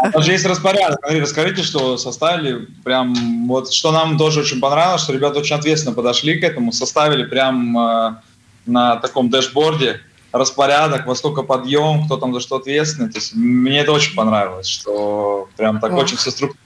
[0.00, 0.98] У нас же есть распорядок.
[1.00, 2.66] Смотри, расскажите, что составили.
[2.84, 7.24] Прям вот что нам тоже очень понравилось, что ребята очень ответственно подошли к этому, составили
[7.24, 8.14] прям э,
[8.66, 10.00] на таком дэшборде
[10.32, 13.10] распорядок, во сколько подъем, кто там за что ответственный.
[13.10, 15.96] То есть мне это очень понравилось, что прям так О.
[15.96, 16.60] очень все структурно.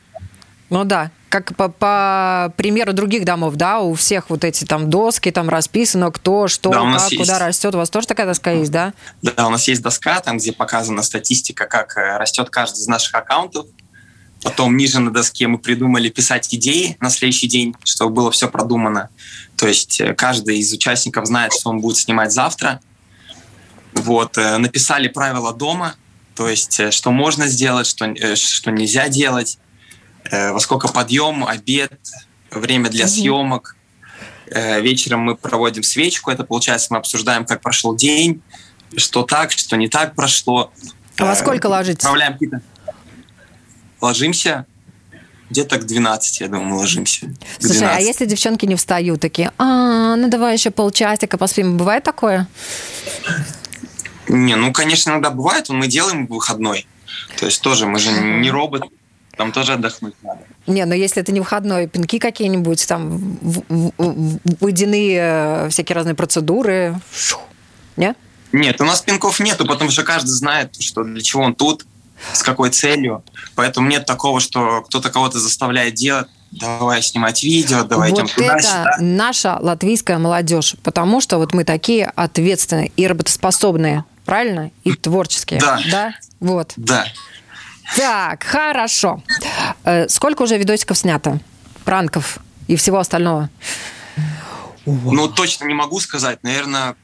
[0.70, 5.30] Ну да, как по, по примеру других домов, да, у всех вот эти там доски,
[5.30, 7.16] там расписано, кто, что, да, как, есть.
[7.16, 7.74] куда растет.
[7.74, 8.94] У вас тоже такая доска есть, да?
[9.22, 13.14] Да, у нас есть доска, там, где показана статистика, как э, растет каждый из наших
[13.14, 13.66] аккаунтов.
[14.42, 19.10] Потом ниже на доске мы придумали писать идеи на следующий день, чтобы было все продумано.
[19.56, 22.80] То есть э, каждый из участников знает, что он будет снимать завтра.
[23.92, 25.94] Вот, э, написали правила дома,
[26.34, 29.58] то есть что можно сделать, что, что нельзя делать
[30.30, 31.92] во сколько подъем, обед,
[32.50, 33.76] время для съемок.
[34.50, 38.42] Э, вечером мы проводим свечку, это получается мы обсуждаем, как прошел день,
[38.96, 40.72] что так, что не так прошло.
[41.18, 41.98] А во сколько ложитесь?
[41.98, 42.62] Отправляем какие-то...
[44.00, 44.64] Ложимся
[45.50, 47.34] где-то к 12, я думаю, мы ложимся.
[47.58, 52.46] Слушай, а если девчонки не встают, такие, а, ну давай еще полчасика поспим, бывает такое?
[54.28, 56.86] Не, ну, конечно, иногда бывает, но мы делаем выходной.
[57.38, 58.84] То есть тоже, мы же не робот,
[59.38, 60.40] там тоже отдохнуть надо.
[60.66, 63.38] Не, но если это не выходной, пинки какие-нибудь, там
[64.60, 67.00] водяные э, всякие разные процедуры,
[67.96, 68.14] не?
[68.52, 71.86] Нет, у нас пинков нету, потому что каждый знает, что для чего он тут,
[72.32, 73.22] с какой целью.
[73.54, 76.26] Поэтому нет такого, что кто-то кого-то заставляет делать.
[76.50, 78.96] Давай снимать видео, давай вот идем это сюда.
[79.00, 84.70] наша латвийская молодежь, потому что вот мы такие ответственные и работоспособные, правильно?
[84.82, 85.60] И творческие.
[85.60, 85.78] Да.
[85.90, 86.14] Да?
[86.40, 86.72] Вот.
[86.76, 87.04] Да.
[87.96, 89.22] Так, хорошо.
[89.84, 91.40] Э, сколько уже видосиков снято?
[91.84, 93.48] Пранков и всего остального?
[94.86, 96.38] Ну, точно не могу сказать.
[96.42, 96.94] Наверное,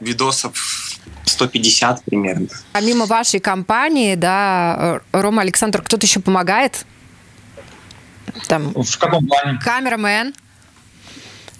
[0.00, 2.48] видосов 150 примерно.
[2.72, 6.84] Помимо вашей компании, да, Рома Александр, кто-то еще помогает?
[8.46, 9.58] Там, в каком плане?
[9.62, 10.34] Камерамен.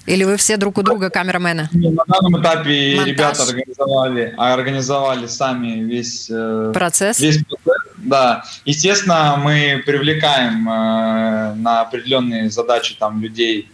[0.06, 1.68] Или вы все друг у друга камерамены?
[1.72, 3.06] На данном этапе Монтаж.
[3.06, 7.20] ребята организовали, организовали сами весь э, процесс.
[7.20, 7.69] Весь процесс.
[8.10, 13.70] Да, естественно, мы привлекаем э, на определенные задачи там людей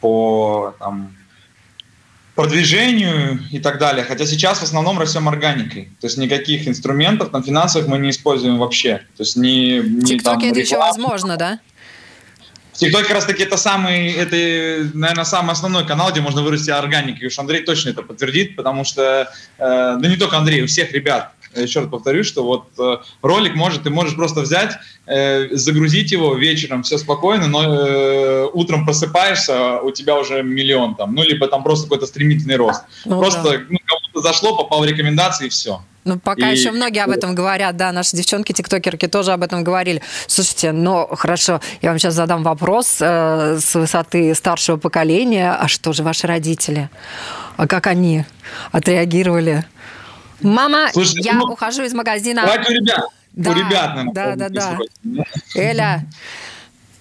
[0.00, 1.12] по там,
[2.36, 4.04] продвижению и так далее.
[4.04, 5.90] Хотя сейчас в основном растем органикой.
[6.00, 8.98] То есть никаких инструментов там финансовых мы не используем вообще.
[9.16, 11.58] То есть не, не ТикТоке это еще возможно, да?
[12.72, 17.24] ТикТок как раз таки это самый, это, наверное, самый основной канал, где можно вырасти органикой.
[17.24, 20.92] И уж Андрей точно это подтвердит, потому что, э, да не только Андрей, у всех
[20.92, 26.12] ребят, еще раз повторюсь, что вот э, ролик может, ты можешь просто взять, э, загрузить
[26.12, 31.48] его вечером, все спокойно, но э, утром просыпаешься, у тебя уже миллион там, ну, либо
[31.48, 32.82] там просто какой-то стремительный рост.
[33.04, 33.58] Ну, просто да.
[33.68, 35.82] ну, кому-то зашло, попал в рекомендации и все.
[36.04, 36.56] Ну, пока и...
[36.56, 40.00] еще многие об этом говорят, да, наши девчонки-тиктокерки тоже об этом говорили.
[40.26, 45.52] Слушайте, ну, хорошо, я вам сейчас задам вопрос э, с высоты старшего поколения.
[45.52, 46.88] А что же ваши родители?
[47.56, 48.24] А как они
[48.72, 49.64] отреагировали?
[50.42, 52.42] Мама, Слушай, я ну, ухожу из магазина.
[52.42, 53.04] Давайте у ребят.
[53.32, 55.24] Да, у ребят, наверное, да, да, да.
[55.54, 56.04] Эля,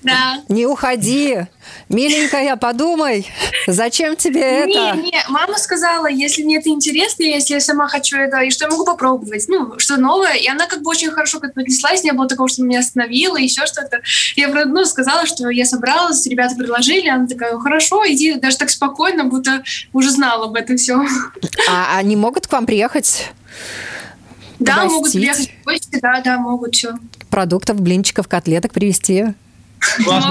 [0.01, 0.41] да.
[0.47, 1.45] Не уходи.
[1.89, 3.27] Миленькая, подумай,
[3.67, 4.95] зачем тебе это?
[4.95, 8.65] Не, не, мама сказала, если мне это интересно, если я сама хочу это, и что
[8.65, 10.35] я могу попробовать, ну, что новое.
[10.35, 13.65] И она как бы очень хорошо как поднеслась, не было такого, что меня остановила, еще
[13.65, 14.01] что-то.
[14.35, 19.25] Я, ну, сказала, что я собралась, ребята предложили, она такая, хорошо, иди, даже так спокойно,
[19.25, 21.01] будто уже знала об этом все.
[21.69, 23.31] А они могут к вам приехать?
[24.59, 24.93] Да, Погостить?
[24.95, 26.93] могут приехать в гости, да, да, могут все.
[27.29, 29.33] Продуктов, блинчиков, котлеток привезти?
[29.99, 30.25] У вас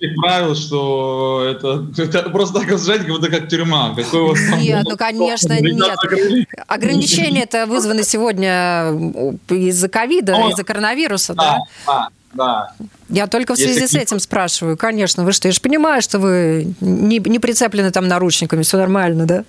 [0.00, 3.94] нет правил, что это, это просто так сжать, как будто как тюрьма.
[3.94, 5.98] Какой у вас нет, ну, конечно, нет.
[6.66, 8.90] Ограничения это вызваны сегодня
[9.48, 11.58] из-за ковида, из-за коронавируса, да?
[11.86, 12.72] Да, да.
[13.10, 13.98] Я только в связи Если...
[13.98, 15.24] с этим спрашиваю, конечно.
[15.24, 19.44] Вы что, я же понимаю, что вы не, не прицеплены там наручниками, все нормально, да?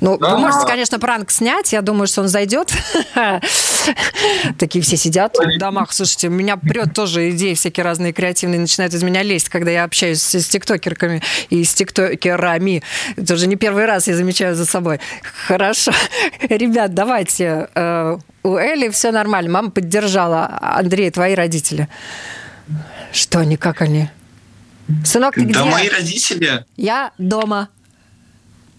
[0.00, 0.34] Ну, да.
[0.34, 2.72] вы можете, конечно, пранк снять, я думаю, что он зайдет.
[4.58, 5.92] Такие все сидят в домах.
[5.92, 10.22] Слушайте, меня прет тоже идеи всякие разные креативные, начинают из меня лезть, когда я общаюсь
[10.22, 12.82] с тиктокерками и с тиктокерами.
[13.16, 15.00] Это уже не первый раз я замечаю за собой.
[15.46, 15.92] Хорошо.
[16.48, 17.68] Ребят, давайте.
[17.74, 19.50] Э, у Эли все нормально.
[19.50, 20.58] Мама поддержала.
[20.60, 21.88] Андрей, твои родители.
[23.16, 24.10] Что они, как они?
[25.02, 25.54] Сынок, ты где?
[25.54, 26.66] Да мои родители.
[26.76, 27.70] Я дома.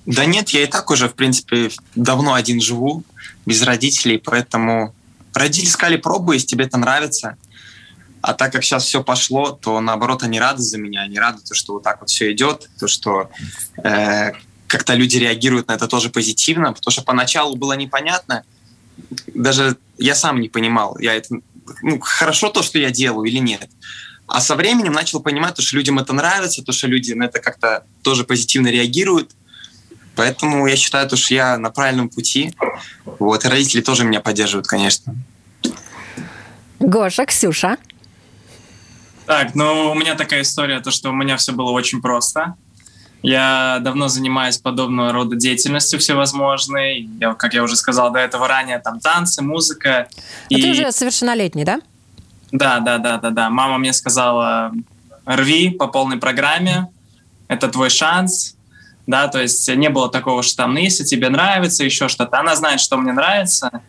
[0.06, 3.04] Да нет, я и так уже, в принципе, давно один живу,
[3.48, 4.94] без родителей, поэтому
[5.34, 7.36] родители сказали, пробуй, если тебе это нравится.
[8.22, 11.56] А так как сейчас все пошло, то наоборот они рады за меня, они рады, то,
[11.56, 13.32] что вот так вот все идет, то, что
[13.84, 14.34] э,
[14.68, 18.44] как-то люди реагируют на это тоже позитивно, потому что поначалу было непонятно,
[19.34, 21.38] даже я сам не понимал, я это,
[21.82, 23.68] ну, хорошо то, что я делаю или нет.
[24.28, 27.40] А со временем начал понимать, то, что людям это нравится, то, что люди на это
[27.40, 29.32] как-то тоже позитивно реагируют.
[30.16, 32.54] Поэтому я считаю, то, что я на правильном пути.
[33.20, 35.16] Вот, и родители тоже меня поддерживают, конечно.
[36.80, 37.78] Гоша, Ксюша.
[39.26, 42.56] Так, ну, у меня такая история, то, что у меня все было очень просто.
[43.24, 47.10] Я давно занимаюсь подобного рода деятельностью всевозможной.
[47.20, 50.08] Я, как я уже сказал до этого ранее, там танцы, музыка.
[50.10, 50.62] А и...
[50.62, 51.82] ты уже совершеннолетний, да?
[52.52, 53.50] Да, да, да, да, да.
[53.50, 54.72] Мама мне сказала,
[55.26, 56.88] рви по полной программе,
[57.48, 58.56] это твой шанс,
[59.06, 62.40] да, то есть не было такого, что там, ну, если тебе нравится, еще что-то.
[62.40, 63.82] Она знает, что мне нравится,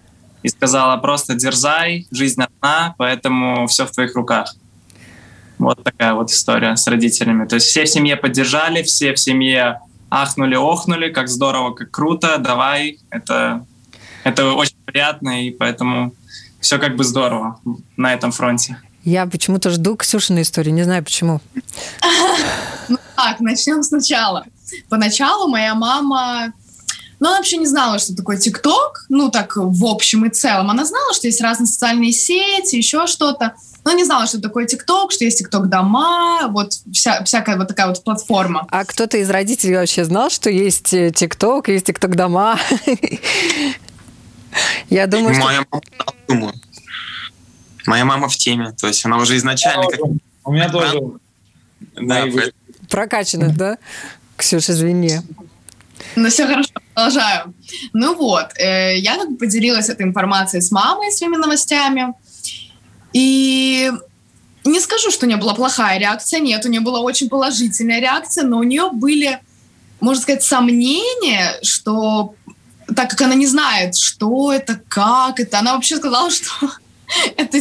[0.43, 4.55] и сказала просто дерзай, жизнь одна, поэтому все в твоих руках.
[5.59, 7.47] Вот такая вот история с родителями.
[7.47, 12.39] То есть все в семье поддержали, все в семье ахнули, охнули, как здорово, как круто,
[12.39, 12.99] давай.
[13.11, 13.67] Это,
[14.23, 16.15] это очень приятно, и поэтому
[16.61, 17.61] все как бы здорово
[17.97, 18.79] на этом фронте.
[19.05, 21.41] Я почему-то жду Ксюшиной истории, не знаю почему.
[22.89, 24.45] Ну так, начнем сначала.
[24.89, 26.53] Поначалу моя мама
[27.21, 30.71] но она вообще не знала, что такое ТикТок, ну так в общем и целом.
[30.71, 33.55] Она знала, что есть разные социальные сети, еще что-то.
[33.85, 38.05] Но не знала, что такое ТикТок, что есть ТикТок-дома, вот вся, всякая вот такая вот
[38.05, 38.67] платформа.
[38.71, 42.59] А кто-то из родителей вообще знал, что есть э, ТикТок, есть ТикТок-дома?
[44.91, 45.45] Я думаю, что...
[45.45, 45.83] Моя мама,
[46.29, 46.55] думаю.
[47.87, 49.89] Моя мама в теме, то есть она уже изначально...
[49.89, 50.01] Как...
[50.45, 51.01] У меня тоже...
[51.95, 52.25] Да,
[52.89, 53.79] Прокачана, да?
[54.37, 55.21] Ксюша, извини.
[56.17, 57.55] Ну, все хорошо, продолжаю.
[57.93, 62.15] Ну вот, э, я как бы поделилась этой информацией с мамой, своими новостями.
[63.13, 63.91] И
[64.65, 68.45] не скажу, что у нее была плохая реакция, нет, у нее была очень положительная реакция,
[68.45, 69.41] но у нее были,
[70.01, 72.35] можно сказать, сомнения, что
[72.95, 76.71] так как она не знает, что это, как это, она вообще сказала, что
[77.37, 77.59] это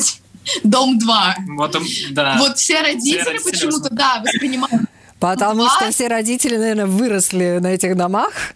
[0.64, 1.36] дом 2.
[1.58, 1.76] Вот,
[2.12, 2.36] да.
[2.40, 4.84] вот все родители, все родители почему-то, да, воспринимают
[5.20, 8.54] Потому что все родители, наверное, выросли на этих домах.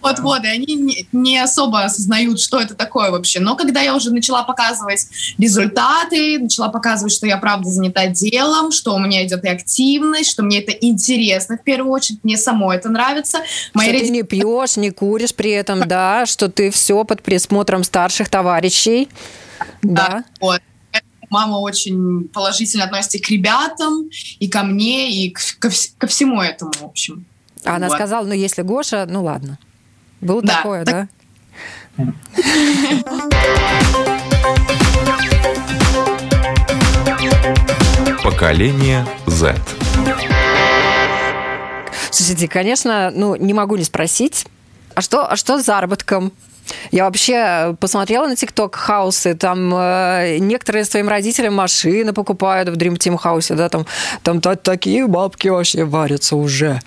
[0.00, 3.40] Вот-вот, и они не, не особо осознают, что это такое вообще.
[3.40, 5.06] Но когда я уже начала показывать
[5.38, 10.42] результаты, начала показывать, что я правда занята делом, что у меня идет и активность, что
[10.42, 13.38] мне это интересно в первую очередь, мне самой это нравится.
[13.74, 14.06] Мои что родители...
[14.06, 19.08] ты не пьешь, не куришь при этом, да, что ты все под присмотром старших товарищей.
[19.82, 20.24] Да, да.
[20.40, 20.60] вот
[21.30, 24.08] мама очень положительно относится и к ребятам,
[24.38, 27.26] и ко мне, и ко, ко всему этому, в общем.
[27.64, 27.76] А вот.
[27.76, 29.58] она сказала, ну, если Гоша, ну, ладно.
[30.20, 31.08] Было да, такое, так...
[31.96, 32.12] да?
[38.22, 39.56] Поколение Z.
[42.10, 44.46] Слушайте, конечно, ну, не могу не спросить,
[44.94, 46.32] а что, а что с заработком?
[46.90, 52.96] Я вообще посмотрела на ТикТок хаусы, там э, некоторые своим родителям машины покупают в Dream
[52.96, 53.86] Team хаусе, да, там,
[54.22, 56.80] там та, такие бабки вообще варятся уже.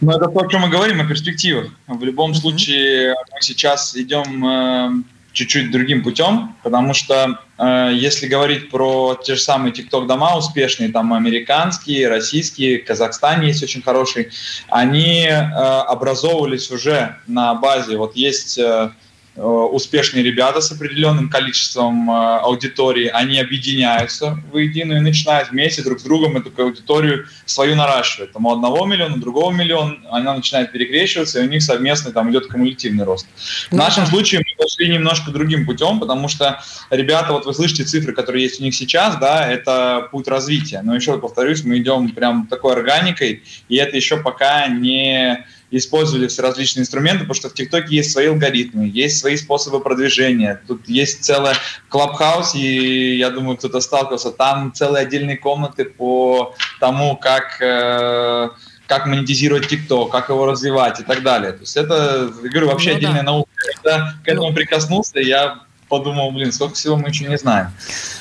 [0.00, 1.66] Ну, это то, о чем мы говорим, о перспективах.
[1.86, 4.90] В любом случае, мы сейчас идем э,
[5.32, 11.12] чуть-чуть другим путем, потому что э, если говорить про те же самые TikTok-дома успешные, там
[11.12, 14.30] американские, российские, в Казахстане есть очень хороший,
[14.68, 18.58] они э, образовывались уже на базе, вот есть...
[18.58, 18.90] Э,
[19.38, 26.00] Э, успешные ребята с определенным количеством э, аудитории, они объединяются воедино и начинают вместе друг
[26.00, 28.32] с другом эту аудиторию свою наращивать.
[28.32, 32.28] Там у одного миллиона, у другого миллион, она начинает перекрещиваться, и у них совместно там
[32.32, 33.28] идет кумулятивный рост.
[33.70, 38.42] В нашем случае пошли немножко другим путем, потому что ребята, вот вы слышите цифры, которые
[38.44, 40.82] есть у них сейчас, да, это путь развития.
[40.82, 46.42] Но еще повторюсь, мы идем прям такой органикой, и это еще пока не использовали все
[46.42, 50.62] различные инструменты, потому что в ТикТоке есть свои алгоритмы, есть свои способы продвижения.
[50.66, 51.52] Тут есть целый
[51.88, 54.30] клабхаус, и я думаю, кто-то сталкивался.
[54.30, 58.48] Там целые отдельные комнаты по тому, как э,
[58.88, 61.52] как монетизировать ТикТок, как его развивать и так далее.
[61.52, 63.26] То есть это, я говорю, вообще ну, отдельная да.
[63.26, 63.50] наука.
[63.74, 67.72] Когда к этому ну, прикоснулся, я подумал, блин, сколько всего мы еще не знаем.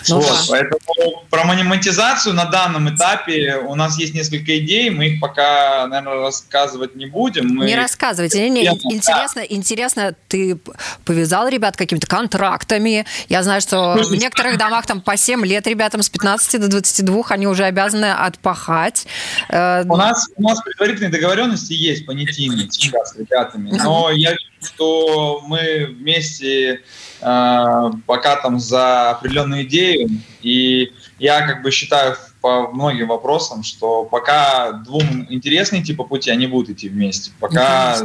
[0.10, 0.38] Ну, вот, да.
[0.50, 6.22] Поэтому про монетизацию на данном этапе у нас есть несколько идей, мы их пока, наверное,
[6.22, 7.48] рассказывать не будем.
[7.48, 7.66] Мы...
[7.66, 10.58] Не рассказывайте, не, не, интересно, интересно, ты
[11.06, 16.02] повязал ребят какими-то контрактами, я знаю, что в некоторых домах там по 7 лет ребятам
[16.02, 19.06] с 15 до 22 они уже обязаны отпахать.
[19.50, 25.42] Э, у нас, у нас предварительные договоренности есть понятийные сейчас с ребятами, но я что
[25.46, 26.82] мы вместе
[27.22, 30.10] Э, пока там за определенную идею.
[30.42, 36.48] И я как бы считаю по многим вопросам, что пока двум интересные типа пути, они
[36.48, 37.32] будут идти вместе.
[37.40, 37.98] Пока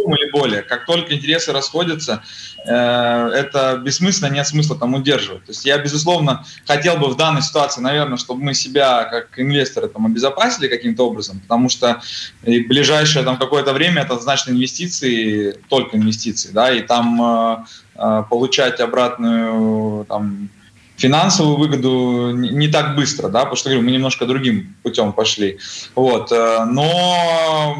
[0.00, 0.62] двум или более.
[0.62, 2.22] Как только интересы расходятся,
[2.64, 5.44] э, это бессмысленно, нет смысла там удерживать.
[5.44, 9.88] То есть я, безусловно, хотел бы в данной ситуации, наверное, чтобы мы себя как инвесторы
[9.88, 12.00] там обезопасили каким-то образом, потому что
[12.42, 17.56] ближайшее там какое-то время это значит инвестиции, только инвестиции, да, и там э,
[17.96, 20.48] а, получать обратную там,
[20.96, 25.58] финансовую выгоду не, так быстро, да, потому что говорю, мы немножко другим путем пошли.
[25.94, 27.76] Вот, э, но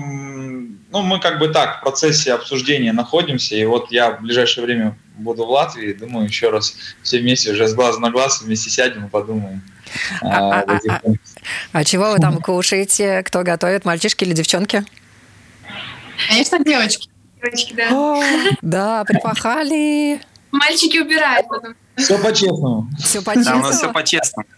[0.91, 4.99] ну, мы как бы так в процессе обсуждения находимся, и вот я в ближайшее время
[5.17, 9.07] буду в Латвии, думаю, еще раз все вместе уже с глаза на глаз вместе сядем
[9.07, 9.63] и подумаем.
[10.23, 11.01] А, а, а,
[11.73, 13.23] а, чего вы там кушаете?
[13.25, 14.85] Кто готовит, мальчишки или девчонки?
[16.29, 17.11] Конечно, девочки
[17.43, 17.89] девочки, да.
[17.91, 18.23] О,
[18.63, 20.21] да, припахали.
[20.53, 21.75] Мальчики убирают потом.
[21.97, 22.89] Все по-честному.
[22.99, 23.61] Все по-честному?
[23.63, 24.49] Да, у нас все по-честному.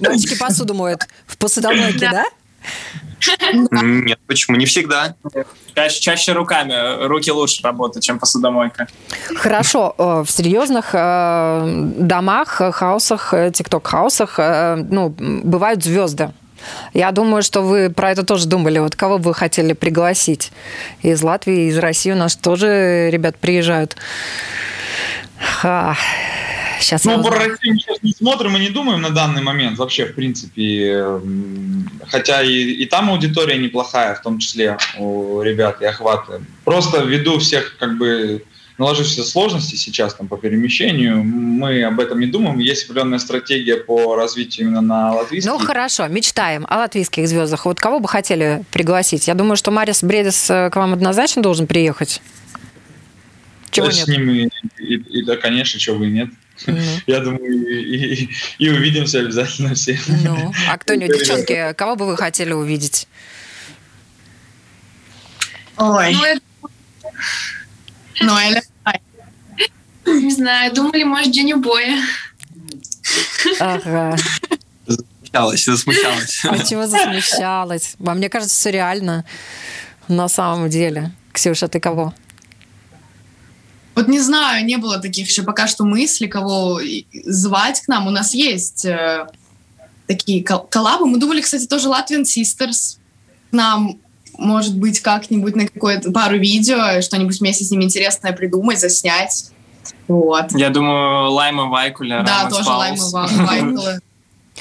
[0.00, 2.24] Мальчики посуду моют в посудомойке, да?
[3.52, 4.56] Нет, почему?
[4.56, 5.14] Не всегда.
[5.74, 7.06] Чаще, чаще руками.
[7.06, 8.86] Руки лучше работают, чем посудомойка.
[9.36, 9.94] Хорошо.
[9.98, 14.38] Э, в серьезных э, домах, хаусах, тикток-хаусах
[14.88, 16.32] ну, бывают звезды.
[16.94, 18.78] Я думаю, что вы про это тоже думали.
[18.78, 20.52] Вот кого бы вы хотели пригласить?
[21.02, 23.96] Из Латвии, из России у нас тоже ребят приезжают.
[25.38, 25.96] Ха.
[26.80, 30.06] Сейчас ну, про Россию мы сейчас не смотрим и не думаем на данный момент вообще,
[30.06, 31.04] в принципе.
[32.08, 36.40] Хотя и, и там аудитория неплохая, в том числе у ребят и охваты.
[36.64, 38.44] Просто ввиду всех как бы
[38.78, 42.58] наложившихся сложностей сейчас там по перемещению, мы об этом не думаем.
[42.58, 45.50] Есть определенная стратегия по развитию именно на латвийских.
[45.50, 47.64] Ну хорошо, мечтаем о латвийских звездах.
[47.64, 49.28] Вот кого бы хотели пригласить?
[49.28, 52.20] Я думаю, что Марис Бредис э, к вам однозначно должен приехать.
[53.70, 53.94] Чего нет?
[53.94, 54.48] С ним и,
[54.78, 56.28] и, и да, конечно, чего бы и нет.
[56.64, 57.02] Mm-hmm.
[57.06, 59.98] Я думаю, и, и, и увидимся обязательно все.
[60.06, 63.08] Ну, а кто-нибудь, девчонки, кого бы вы хотели увидеть?
[65.76, 66.16] Ой.
[68.20, 68.62] Ну, Ноэля.
[70.06, 72.00] Не знаю, думали, может, Дженни Боя.
[73.60, 74.16] Ага.
[74.86, 76.42] Засмущалась, засмущалась.
[76.42, 77.96] Почему засмущалась?
[78.04, 79.24] А мне кажется, все реально
[80.08, 81.10] на самом деле.
[81.32, 82.14] Ксюша, ты кого?
[83.96, 86.80] Вот не знаю, не было таких еще пока что мыслей, кого
[87.24, 88.06] звать к нам.
[88.06, 89.26] У нас есть э,
[90.06, 91.06] такие коллабы.
[91.06, 92.98] Мы думали, кстати, тоже Latvian Sisters
[93.50, 93.98] к нам,
[94.36, 99.50] может быть, как-нибудь на какое-то пару видео, что-нибудь вместе с ними интересное придумать, заснять.
[100.08, 100.52] Вот.
[100.52, 102.22] Я думаю, Лайма Вайкуля.
[102.22, 104.00] Да, тоже Лайма Вайкуля.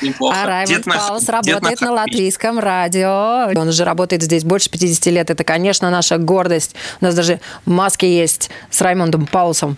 [0.01, 0.35] Неплохо.
[0.37, 3.51] А Раймонд Паус работает на латвийском радио.
[3.55, 5.29] Он уже работает здесь больше 50 лет.
[5.29, 6.75] Это, конечно, наша гордость.
[7.01, 9.77] У нас даже маски есть с Раймондом Паусом.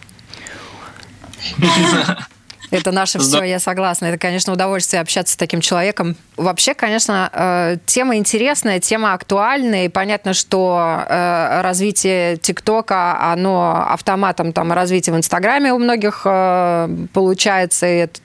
[2.70, 4.08] Это наше все, я согласна.
[4.08, 6.18] Это, конечно, удовольствие общаться с таким человеком.
[6.36, 9.86] Вообще, конечно, э, тема интересная, тема актуальная.
[9.86, 16.90] И понятно, что э, развитие ТикТока, оно автоматом там развитие в Инстаграме у многих э,
[17.14, 17.88] получается.
[17.88, 18.20] И это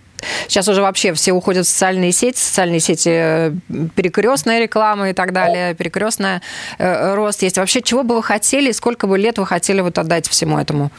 [0.48, 3.52] Сейчас уже вообще все уходят в социальные сети, социальные сети э,
[3.94, 6.42] перекрестная реклама и так далее, перекрестная
[6.78, 7.58] э, рост есть.
[7.58, 10.90] Вообще, чего бы вы хотели, сколько бы лет вы хотели вот отдать всему этому?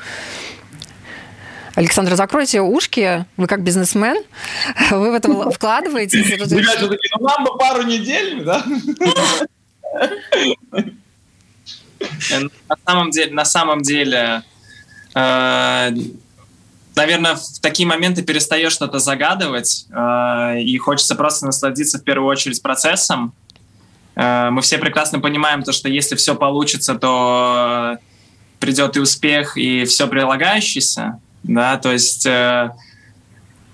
[1.76, 4.24] Александр, закройте ушки, вы как бизнесмен,
[4.92, 6.30] вы в это вкладываетесь.
[6.30, 8.64] Ребята такие, ну нам бы пару недель, да?
[12.68, 14.44] На самом деле, на самом деле,
[15.16, 15.92] э,
[16.96, 22.62] наверное, в такие моменты перестаешь что-то загадывать, э, и хочется просто насладиться в первую очередь
[22.62, 23.34] процессом.
[24.16, 27.98] Э, мы все прекрасно понимаем то, что если все получится, то
[28.60, 32.72] придет и успех, и все прилагающееся, да, то есть э,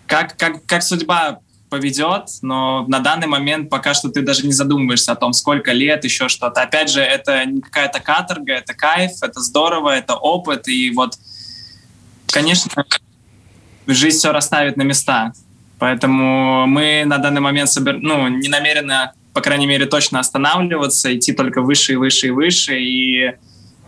[0.08, 1.40] как, как, как судьба
[1.70, 6.04] поведет, но на данный момент пока что ты даже не задумываешься о том, сколько лет,
[6.04, 6.64] еще что-то.
[6.64, 11.20] Опять же, это не какая-то каторга, это кайф, это здорово, это опыт, и вот,
[12.28, 12.72] конечно,
[13.94, 15.34] жизнь все расставит на места.
[15.80, 17.98] Поэтому мы на данный момент собер...
[18.00, 22.80] ну, не намерены, по крайней мере, точно останавливаться, идти только выше и выше и выше,
[22.80, 23.34] и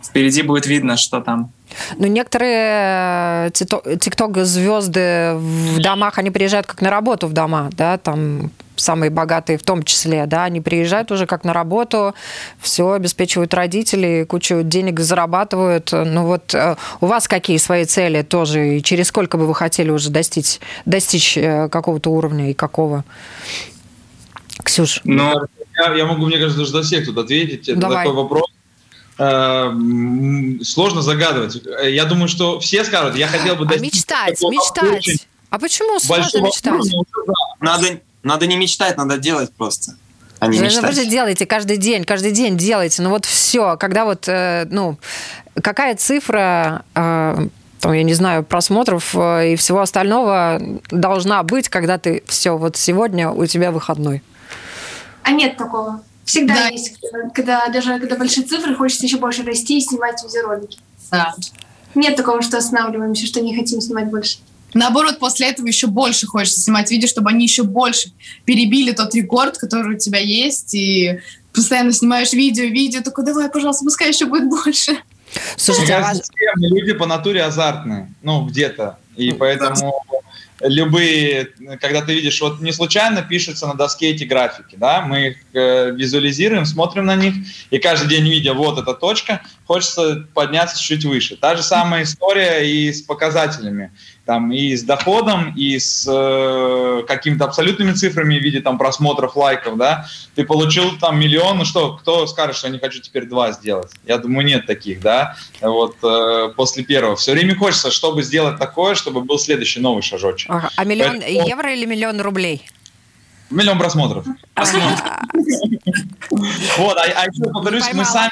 [0.04, 1.52] впереди будет видно, что там.
[1.98, 8.52] Ну, некоторые э, тикток-звезды в домах, они приезжают как на работу в дома, да, там
[8.82, 12.14] самые богатые в том числе, да, они приезжают уже как на работу,
[12.60, 15.92] все обеспечивают родителей, кучу денег зарабатывают.
[15.92, 19.90] Ну вот э, у вас какие свои цели тоже, и через сколько бы вы хотели
[19.90, 23.04] уже достичь, достичь э, какого-то уровня и какого?
[24.64, 25.02] Ксюш?
[25.04, 25.34] Ну,
[25.78, 27.70] я, я могу, мне кажется, даже за всех тут ответить.
[27.70, 28.06] Это Давай.
[28.06, 28.52] такой вопрос
[29.24, 29.72] Э,
[30.64, 31.62] сложно загадывать.
[31.84, 35.28] Я думаю, что все скажут, я хотел бы а мечтать, мечтать.
[35.52, 36.92] А почему сложно мечтать?
[37.60, 39.96] Надо, надо не мечтать, надо делать просто.
[40.40, 40.84] А не ну, мечтать.
[40.84, 43.02] Вы же делаете каждый день, каждый день делаете.
[43.02, 44.98] Ну вот все, когда вот, э, ну,
[45.62, 47.48] какая цифра э,
[47.82, 53.32] там, я не знаю, просмотров и всего остального должна быть, когда ты все, вот сегодня
[53.32, 54.24] у тебя выходной?
[55.24, 56.02] А нет такого.
[56.26, 56.68] Всегда да.
[56.68, 57.00] есть,
[57.34, 60.80] когда даже когда большие цифры, хочется еще больше расти и снимать видеоролики.
[61.10, 61.34] Да.
[61.96, 64.38] Нет такого, что останавливаемся, что не хотим снимать больше.
[64.74, 68.12] Наоборот, после этого еще больше хочется снимать видео, чтобы они еще больше
[68.46, 71.20] перебили тот рекорд, который у тебя есть, и
[71.54, 74.98] постоянно снимаешь видео, видео, такой, давай, пожалуйста, пускай еще будет больше.
[75.56, 76.30] Слушайте, а вас...
[76.58, 79.94] люди по натуре азартные, ну, где-то, и поэтому
[80.64, 81.50] любые,
[81.80, 85.92] когда ты видишь, вот не случайно пишутся на доске эти графики, да, мы их э,
[85.92, 87.34] визуализируем, смотрим на них,
[87.70, 91.36] и каждый день, видя вот эта точка, хочется подняться чуть выше.
[91.36, 93.92] Та же самая история и с показателями.
[94.32, 99.76] Там и с доходом, и с э, какими-то абсолютными цифрами в виде там просмотров, лайков,
[99.76, 100.06] да,
[100.36, 103.92] ты получил там миллион, ну что, кто скажет, что я не хочу теперь два сделать?
[104.06, 107.18] Я думаю, нет таких, да, вот э, после первого.
[107.18, 110.50] Все время хочется, чтобы сделать такое, чтобы был следующий новый шажочек.
[110.50, 110.70] Ага.
[110.78, 111.50] А миллион Поэтому...
[111.50, 112.66] евро или миллион рублей?
[113.50, 114.26] Миллион просмотров.
[116.78, 118.32] Вот, а, а еще повторюсь, мы сами,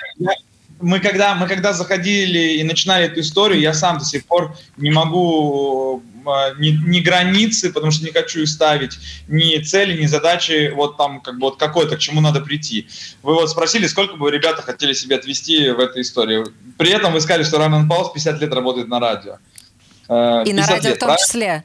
[0.82, 4.92] мы когда, мы когда заходили и начинали эту историю, я сам до сих пор не
[4.92, 10.98] могу а, ни, ни границы, потому что не хочу ставить, ни цели, ни задачи, вот
[10.98, 12.88] там как бы вот какой-то, к чему надо прийти.
[13.24, 16.46] Вы вот спросили, сколько бы ребята хотели себе отвести в этой истории.
[16.78, 19.38] При этом вы сказали, что Раман Паус 50 лет работает на радио.
[20.08, 21.26] Э, и на радио лет, в том правильно?
[21.26, 21.64] числе.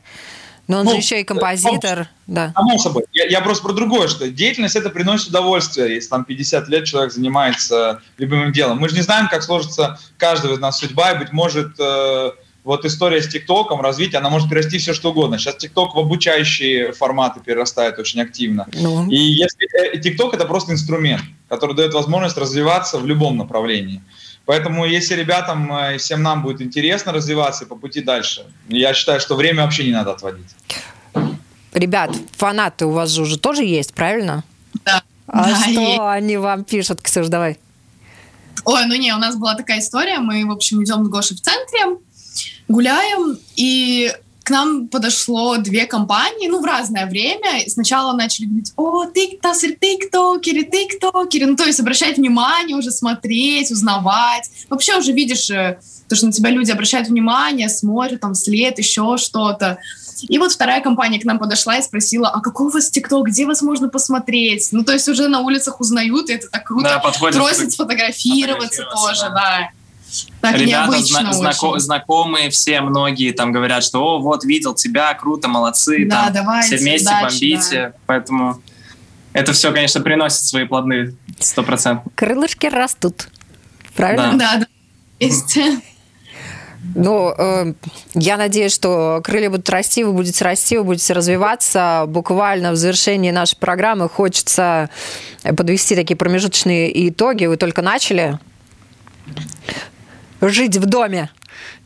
[0.67, 2.53] Но он ну, же еще и композитор, да.
[2.55, 3.05] Само собой.
[3.13, 7.13] Я, я просто про другое, что деятельность это приносит удовольствие, если там 50 лет человек
[7.13, 8.79] занимается любимым делом.
[8.79, 12.31] Мы же не знаем, как сложится каждого из нас судьба, и, быть может, э,
[12.65, 15.39] вот история с ТикТоком, развитие, она может перерасти все что угодно.
[15.39, 18.67] Сейчас ТикТок в обучающие форматы перерастает очень активно.
[18.73, 19.09] Ну.
[19.11, 24.03] И если э, ТикТок это просто инструмент, который дает возможность развиваться в любом направлении.
[24.47, 29.21] Поэтому если ребятам э, и всем нам будет интересно развиваться по пути дальше, я считаю,
[29.21, 30.55] что время вообще не надо отводить.
[31.73, 34.45] Ребят, фанаты у вас же уже тоже есть, правильно?
[34.85, 35.03] Да.
[35.27, 36.01] А да, что есть.
[36.01, 37.59] они вам пишут, Ксюш, давай?
[38.65, 41.41] Ой, ну не, у нас была такая история, мы, в общем, идем с Гошей в
[41.41, 41.99] центре,
[42.69, 44.13] гуляем, и
[44.45, 47.67] к нам подошло две компании, ну, в разное время.
[47.67, 51.47] Сначала начали говорить, о, тиктокеры, тиктокеры, тиктокеры.
[51.47, 54.51] Ну, то есть обращать внимание, уже смотреть, узнавать.
[54.69, 55.79] Вообще уже видишь, э,
[56.09, 59.79] то, что на тебя люди обращают внимание, смотрят, там, след, еще что-то.
[60.29, 63.47] И вот вторая компания к нам подошла и спросила, а какой у вас ТикТок, где
[63.47, 64.69] вас можно посмотреть?
[64.73, 66.85] Ну, то есть уже на улицах узнают, и это так круто.
[66.85, 69.31] Да, Просят сфотографироваться тоже, да.
[69.31, 69.71] да.
[70.41, 75.49] Так Ребята зна- знако- знакомые все, многие там говорят, что «О, вот, видел тебя, круто,
[75.49, 77.81] молодцы, да, там, давайте, все вместе удачи, бомбите».
[77.89, 77.93] Да.
[78.07, 78.61] Поэтому
[79.33, 82.13] это все, конечно, приносит свои плоды, сто процентов.
[82.15, 83.29] Крылышки растут,
[83.97, 84.33] правильно?
[84.39, 84.67] Да, да,
[85.19, 85.59] есть.
[86.95, 87.73] Ну, э,
[88.15, 92.05] я надеюсь, что крылья будут расти, вы будете расти, вы будете развиваться.
[92.07, 94.91] Буквально в завершении нашей программы хочется
[95.43, 97.47] подвести такие промежуточные итоги.
[97.47, 98.39] Вы только начали
[100.49, 101.31] жить в доме,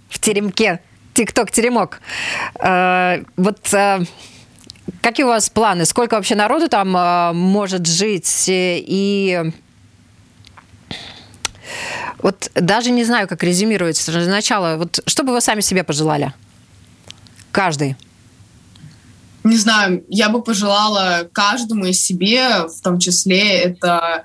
[0.09, 0.80] в теремке,
[1.14, 2.00] тикток-теремок.
[2.61, 4.04] Э, вот э,
[5.02, 5.84] какие у вас планы?
[5.84, 8.44] Сколько вообще народу там э, может жить?
[8.48, 9.52] И
[12.18, 14.76] вот даже не знаю, как резюмировать сначала.
[14.76, 16.32] Вот что бы вы сами себе пожелали?
[17.52, 17.96] Каждый.
[19.44, 24.24] Не знаю, я бы пожелала каждому из себе, в том числе, это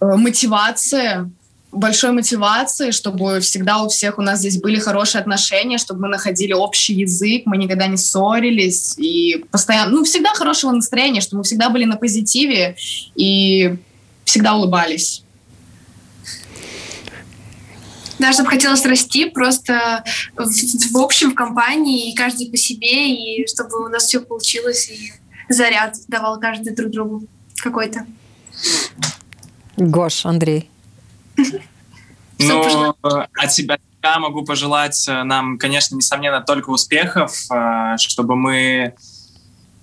[0.00, 1.30] мотивация,
[1.72, 6.52] большой мотивации, чтобы всегда у всех у нас здесь были хорошие отношения, чтобы мы находили
[6.52, 11.68] общий язык, мы никогда не ссорились и постоянно, ну, всегда хорошего настроения, чтобы мы всегда
[11.68, 12.76] были на позитиве
[13.14, 13.76] и
[14.24, 15.22] всегда улыбались.
[18.18, 20.02] Да, чтобы хотелось расти просто
[20.36, 24.90] в, в общем, в компании, и каждый по себе, и чтобы у нас все получилось,
[24.90, 25.12] и
[25.48, 27.22] заряд давал каждый друг другу
[27.56, 28.06] какой-то.
[29.76, 30.68] Гош, Андрей.
[32.38, 32.94] Ну,
[33.34, 38.94] от себя я могу пожелать э, нам, конечно, несомненно, только успехов, э, чтобы мы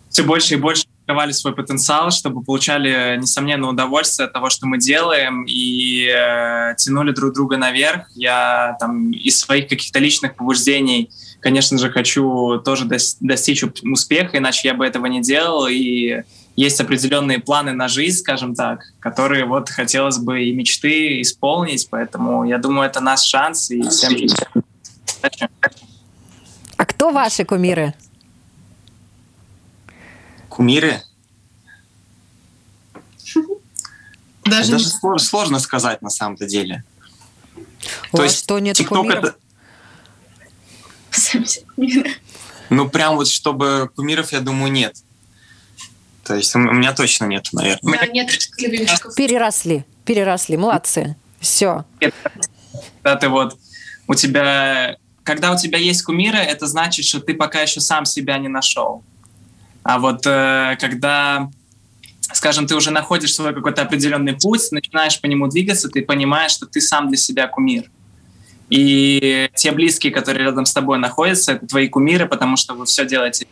[0.10, 4.80] все больше и больше открывали свой потенциал, чтобы получали, несомненно, удовольствие от того, что мы
[4.80, 8.08] делаем, и э, тянули друг друга наверх.
[8.16, 12.86] Я там из своих каких-то личных побуждений, конечно же, хочу тоже
[13.20, 16.24] достичь успеха, иначе я бы этого не делал, и
[16.56, 22.46] есть определенные планы на жизнь, скажем так, которые вот хотелось бы и мечты исполнить, поэтому
[22.46, 24.14] я думаю, это наш шанс и всем
[26.78, 27.94] А кто ваши кумиры?
[30.50, 31.02] Кумиры?
[34.46, 36.84] Даже, Даже сложно, сложно сказать на самом-то деле.
[38.14, 39.26] У То есть что, нет кумиров?
[39.26, 39.36] Это...
[42.70, 44.96] Ну, прям вот, чтобы кумиров, я думаю, нет.
[46.26, 48.00] То есть у меня точно нет, наверное.
[48.00, 48.30] Да, нет
[49.16, 51.16] Переросли, переросли, молодцы.
[51.40, 51.86] Все.
[53.04, 53.56] Когда ты вот,
[54.08, 58.40] у тебя, когда у тебя есть кумиры, это значит, что ты пока еще сам себя
[58.40, 59.04] не нашел.
[59.84, 61.52] А вот э, когда,
[62.22, 66.66] скажем, ты уже находишь свой какой-то определенный путь, начинаешь по нему двигаться, ты понимаешь, что
[66.66, 67.92] ты сам для себя кумир.
[68.72, 73.06] И те близкие, которые рядом с тобой находятся, это твои кумиры, потому что вы все
[73.06, 73.46] делаете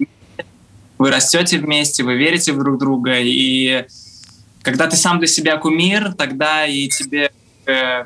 [1.04, 3.86] вы растете вместе, вы верите в друг друга, и
[4.62, 7.30] когда ты сам для себя кумир, тогда и тебе
[7.66, 8.06] э,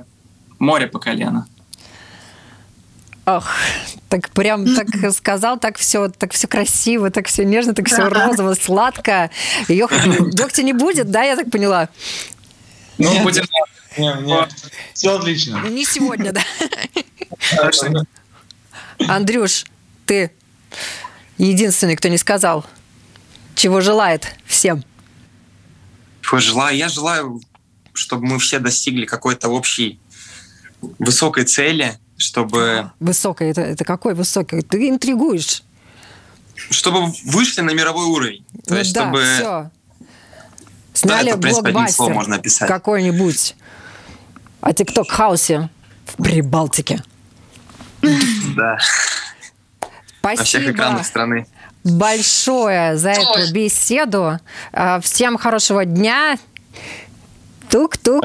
[0.57, 1.47] море по колено.
[3.27, 3.51] Ох,
[4.09, 8.55] так прям так сказал, так все, так все красиво, так все нежно, так все розово,
[8.55, 9.29] сладко.
[9.67, 9.87] Ее
[10.33, 11.89] дегтя не будет, да, я так поняла?
[12.97, 13.43] Ну, нет, будем...
[13.95, 14.49] Нет, нет,
[14.95, 15.61] все отлично.
[15.69, 16.41] Не сегодня, да.
[19.07, 19.65] Андрюш,
[20.07, 20.31] ты
[21.37, 22.65] единственный, кто не сказал,
[23.57, 24.83] чего желает всем.
[26.21, 26.77] Чего желаю?
[26.77, 27.41] Я желаю,
[27.93, 29.99] чтобы мы все достигли какой-то общей
[30.99, 32.91] высокой цели, чтобы...
[32.99, 34.61] Высокой, это, это какой высокий?
[34.61, 35.63] Ты интригуешь.
[36.69, 38.45] Чтобы вышли на мировой уровень.
[38.65, 39.23] То ну есть, да, чтобы...
[39.23, 39.71] все.
[40.93, 42.67] Сняли да, это, блокбастер можно описать.
[42.67, 43.55] какой-нибудь
[44.61, 45.69] о TikTok- house е
[46.05, 47.03] в Прибалтике.
[48.01, 48.77] Да.
[50.19, 50.39] Спасибо.
[50.39, 51.47] На всех экранах страны.
[51.91, 54.39] Большое за эту беседу.
[54.73, 56.37] А, всем хорошего дня.
[57.69, 58.23] Тук-тук.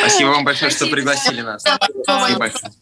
[0.00, 1.62] Спасибо вам большое, что пригласили нас.
[1.62, 2.72] Спасибо большое.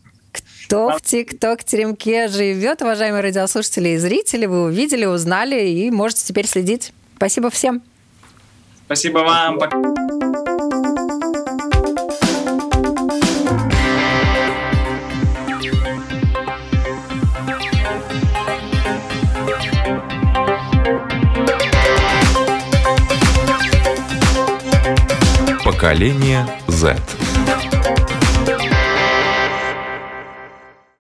[0.66, 6.92] Кто в ТикТок-теремке живет, уважаемые радиослушатели и зрители, вы увидели, узнали и можете теперь следить.
[7.16, 7.82] Спасибо всем.
[8.86, 9.58] Спасибо вам.
[9.58, 10.55] Пока.
[25.76, 27.25] Поколение Z.